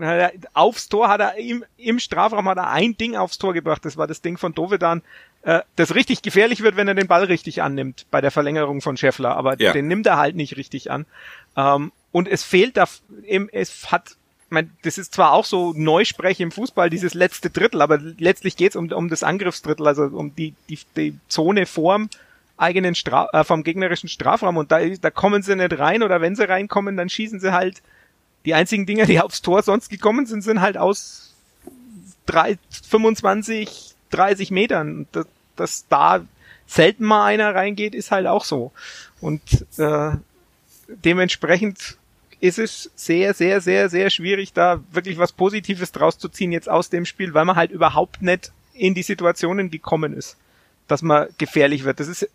[0.53, 3.85] aufs Tor hat er im, im Strafraum hat er ein Ding aufs Tor gebracht.
[3.85, 5.03] Das war das Ding von Dovedan,
[5.43, 8.99] äh, das richtig gefährlich wird, wenn er den Ball richtig annimmt bei der Verlängerung von
[8.99, 9.37] Scheffler.
[9.37, 9.73] Aber ja.
[9.73, 11.07] den nimmt er halt nicht richtig an.
[11.57, 12.85] Ähm, und es fehlt da,
[13.25, 14.17] eben, es hat,
[14.51, 18.77] mein, das ist zwar auch so Neusprech im Fußball, dieses letzte Drittel, aber letztlich geht's
[18.77, 22.11] um, um das Angriffsdrittel, also um die, die, die Zone vorm
[22.57, 26.37] eigenen Stra äh, vom gegnerischen Strafraum und da, da kommen sie nicht rein oder wenn
[26.37, 27.83] sie reinkommen, dann schießen sie halt
[28.45, 31.35] die einzigen Dinger, die aufs Tor sonst gekommen sind, sind halt aus
[32.27, 35.07] drei, 25, 30 Metern.
[35.13, 35.27] Das,
[35.57, 36.25] dass da
[36.67, 38.73] selten mal einer reingeht, ist halt auch so.
[39.21, 40.13] Und äh,
[40.89, 41.99] dementsprechend
[42.41, 46.69] ist es sehr, sehr, sehr, sehr schwierig, da wirklich was Positives draus zu ziehen jetzt
[46.69, 50.37] aus dem Spiel, weil man halt überhaupt nicht in die Situationen gekommen ist,
[50.89, 52.01] dass man gefährlich wird.
[52.01, 52.29] Das ist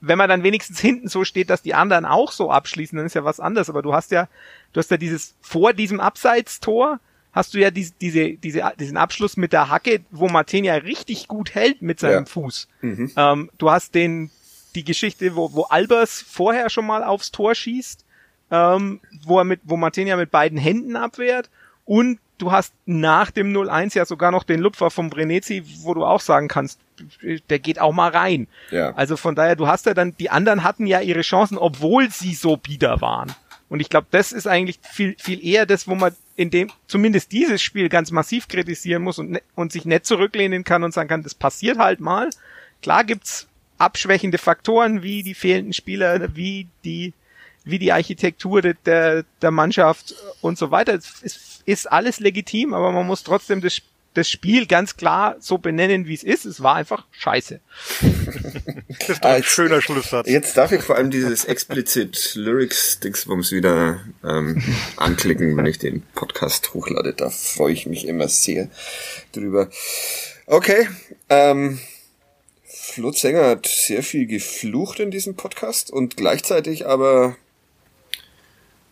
[0.00, 3.14] wenn man dann wenigstens hinten so steht, dass die anderen auch so abschließen, dann ist
[3.14, 3.68] ja was anderes.
[3.68, 4.28] Aber du hast ja,
[4.72, 7.00] du hast ja dieses, vor diesem Abseitstor,
[7.32, 11.28] hast du ja diese, diese, diese, diesen Abschluss mit der Hacke, wo Martin ja richtig
[11.28, 12.26] gut hält mit seinem ja.
[12.26, 12.68] Fuß.
[12.80, 13.12] Mhm.
[13.16, 14.30] Ähm, du hast den,
[14.74, 18.04] die Geschichte, wo, wo Albers vorher schon mal aufs Tor schießt,
[18.50, 21.50] ähm, wo er mit, wo Martin ja mit beiden Händen abwehrt
[21.84, 26.04] und du hast nach dem 0-1 ja sogar noch den Lupfer vom Brenezi, wo du
[26.04, 26.80] auch sagen kannst,
[27.50, 28.48] der geht auch mal rein.
[28.70, 28.94] Ja.
[28.94, 32.34] Also von daher, du hast ja dann, die anderen hatten ja ihre Chancen, obwohl sie
[32.34, 33.34] so bieder waren.
[33.68, 37.32] Und ich glaube, das ist eigentlich viel, viel eher das, wo man in dem, zumindest
[37.32, 41.08] dieses Spiel ganz massiv kritisieren muss und, ne, und sich nicht zurücklehnen kann und sagen
[41.08, 42.30] kann, das passiert halt mal.
[42.80, 47.12] Klar gibt's abschwächende Faktoren, wie die fehlenden Spieler, wie die,
[47.68, 50.94] wie die Architektur der, der, der Mannschaft und so weiter.
[50.94, 53.80] Es ist, ist alles legitim, aber man muss trotzdem das
[54.14, 56.44] das Spiel ganz klar so benennen, wie es ist.
[56.44, 57.60] Es war einfach scheiße.
[58.98, 60.28] das ist doch ein schöner Schlusssatz.
[60.28, 64.62] Jetzt darf ich vor allem dieses explizit Lyrics Dingsbums wieder ähm,
[64.96, 67.14] anklicken, wenn ich den Podcast hochlade.
[67.14, 68.68] Da freue ich mich immer sehr
[69.32, 69.70] drüber.
[70.46, 70.88] Okay,
[71.28, 71.78] ähm,
[72.64, 77.36] Flo Sänger hat sehr viel geflucht in diesem Podcast und gleichzeitig aber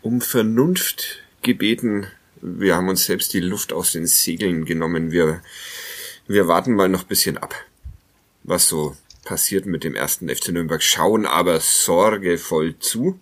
[0.07, 2.07] um Vernunft gebeten,
[2.41, 5.11] wir haben uns selbst die Luft aus den Segeln genommen.
[5.11, 5.43] Wir,
[6.29, 7.57] wir warten mal noch bisschen ab,
[8.45, 13.19] was so passiert mit dem ersten FC Nürnberg, schauen aber sorgevoll zu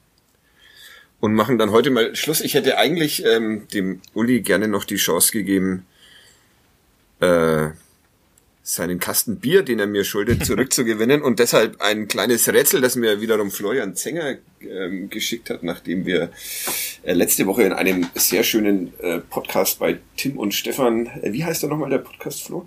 [1.21, 2.43] und machen dann heute mal Schluss.
[2.43, 5.87] Ich hätte eigentlich ähm, dem Uli gerne noch die Chance gegeben,
[7.21, 7.71] äh,
[8.67, 13.21] seinen Kasten Bier, den er mir schuldet, zurückzugewinnen und deshalb ein kleines Rätsel, das mir
[13.21, 16.31] wiederum Florian Zenger ähm, geschickt hat, nachdem wir
[17.03, 21.45] äh, letzte Woche in einem sehr schönen äh, Podcast bei Tim und Stefan, äh, wie
[21.45, 22.67] heißt da nochmal der Podcast, Flo?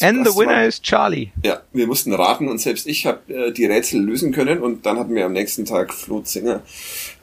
[0.00, 1.30] And the winner is Charlie.
[1.42, 4.98] Ja, wir mussten raten und selbst ich habe äh, die Rätsel lösen können und dann
[4.98, 6.62] hat mir am nächsten Tag Flo Zenger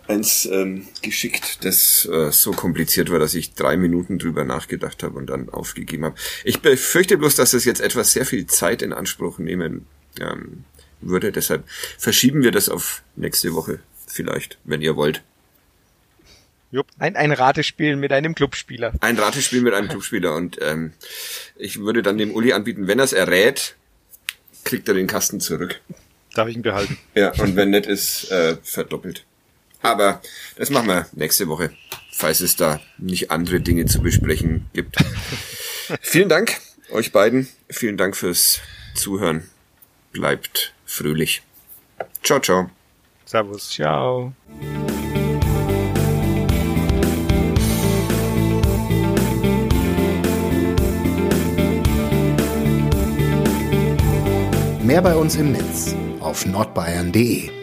[0.07, 5.17] eins ähm, geschickt, das äh, so kompliziert war, dass ich drei Minuten drüber nachgedacht habe
[5.17, 6.15] und dann aufgegeben habe.
[6.43, 9.85] Ich befürchte bloß, dass es jetzt etwas sehr viel Zeit in Anspruch nehmen
[10.19, 10.65] ähm,
[11.01, 11.31] würde.
[11.31, 11.63] Deshalb
[11.97, 15.23] verschieben wir das auf nächste Woche vielleicht, wenn ihr wollt.
[16.71, 16.87] Jupp.
[16.97, 18.93] Ein, ein Ratespiel mit einem Clubspieler.
[18.99, 20.35] Ein Ratespiel mit einem Clubspieler.
[20.35, 20.93] Und ähm,
[21.55, 23.75] ich würde dann dem Uli anbieten, wenn er es errät,
[24.63, 25.81] kriegt er den Kasten zurück.
[26.33, 26.97] Darf ich ihn behalten?
[27.13, 29.23] Ja, und wenn nicht ist, äh, verdoppelt.
[29.83, 30.21] Aber
[30.55, 31.71] das machen wir nächste Woche,
[32.11, 34.95] falls es da nicht andere Dinge zu besprechen gibt.
[36.01, 36.57] Vielen Dank
[36.89, 37.49] euch beiden.
[37.69, 38.61] Vielen Dank fürs
[38.95, 39.49] Zuhören.
[40.11, 41.43] Bleibt fröhlich.
[42.23, 42.69] Ciao, ciao.
[43.25, 43.69] Servus.
[43.69, 44.33] Ciao.
[54.81, 57.62] Mehr bei uns im Netz auf nordbayern.de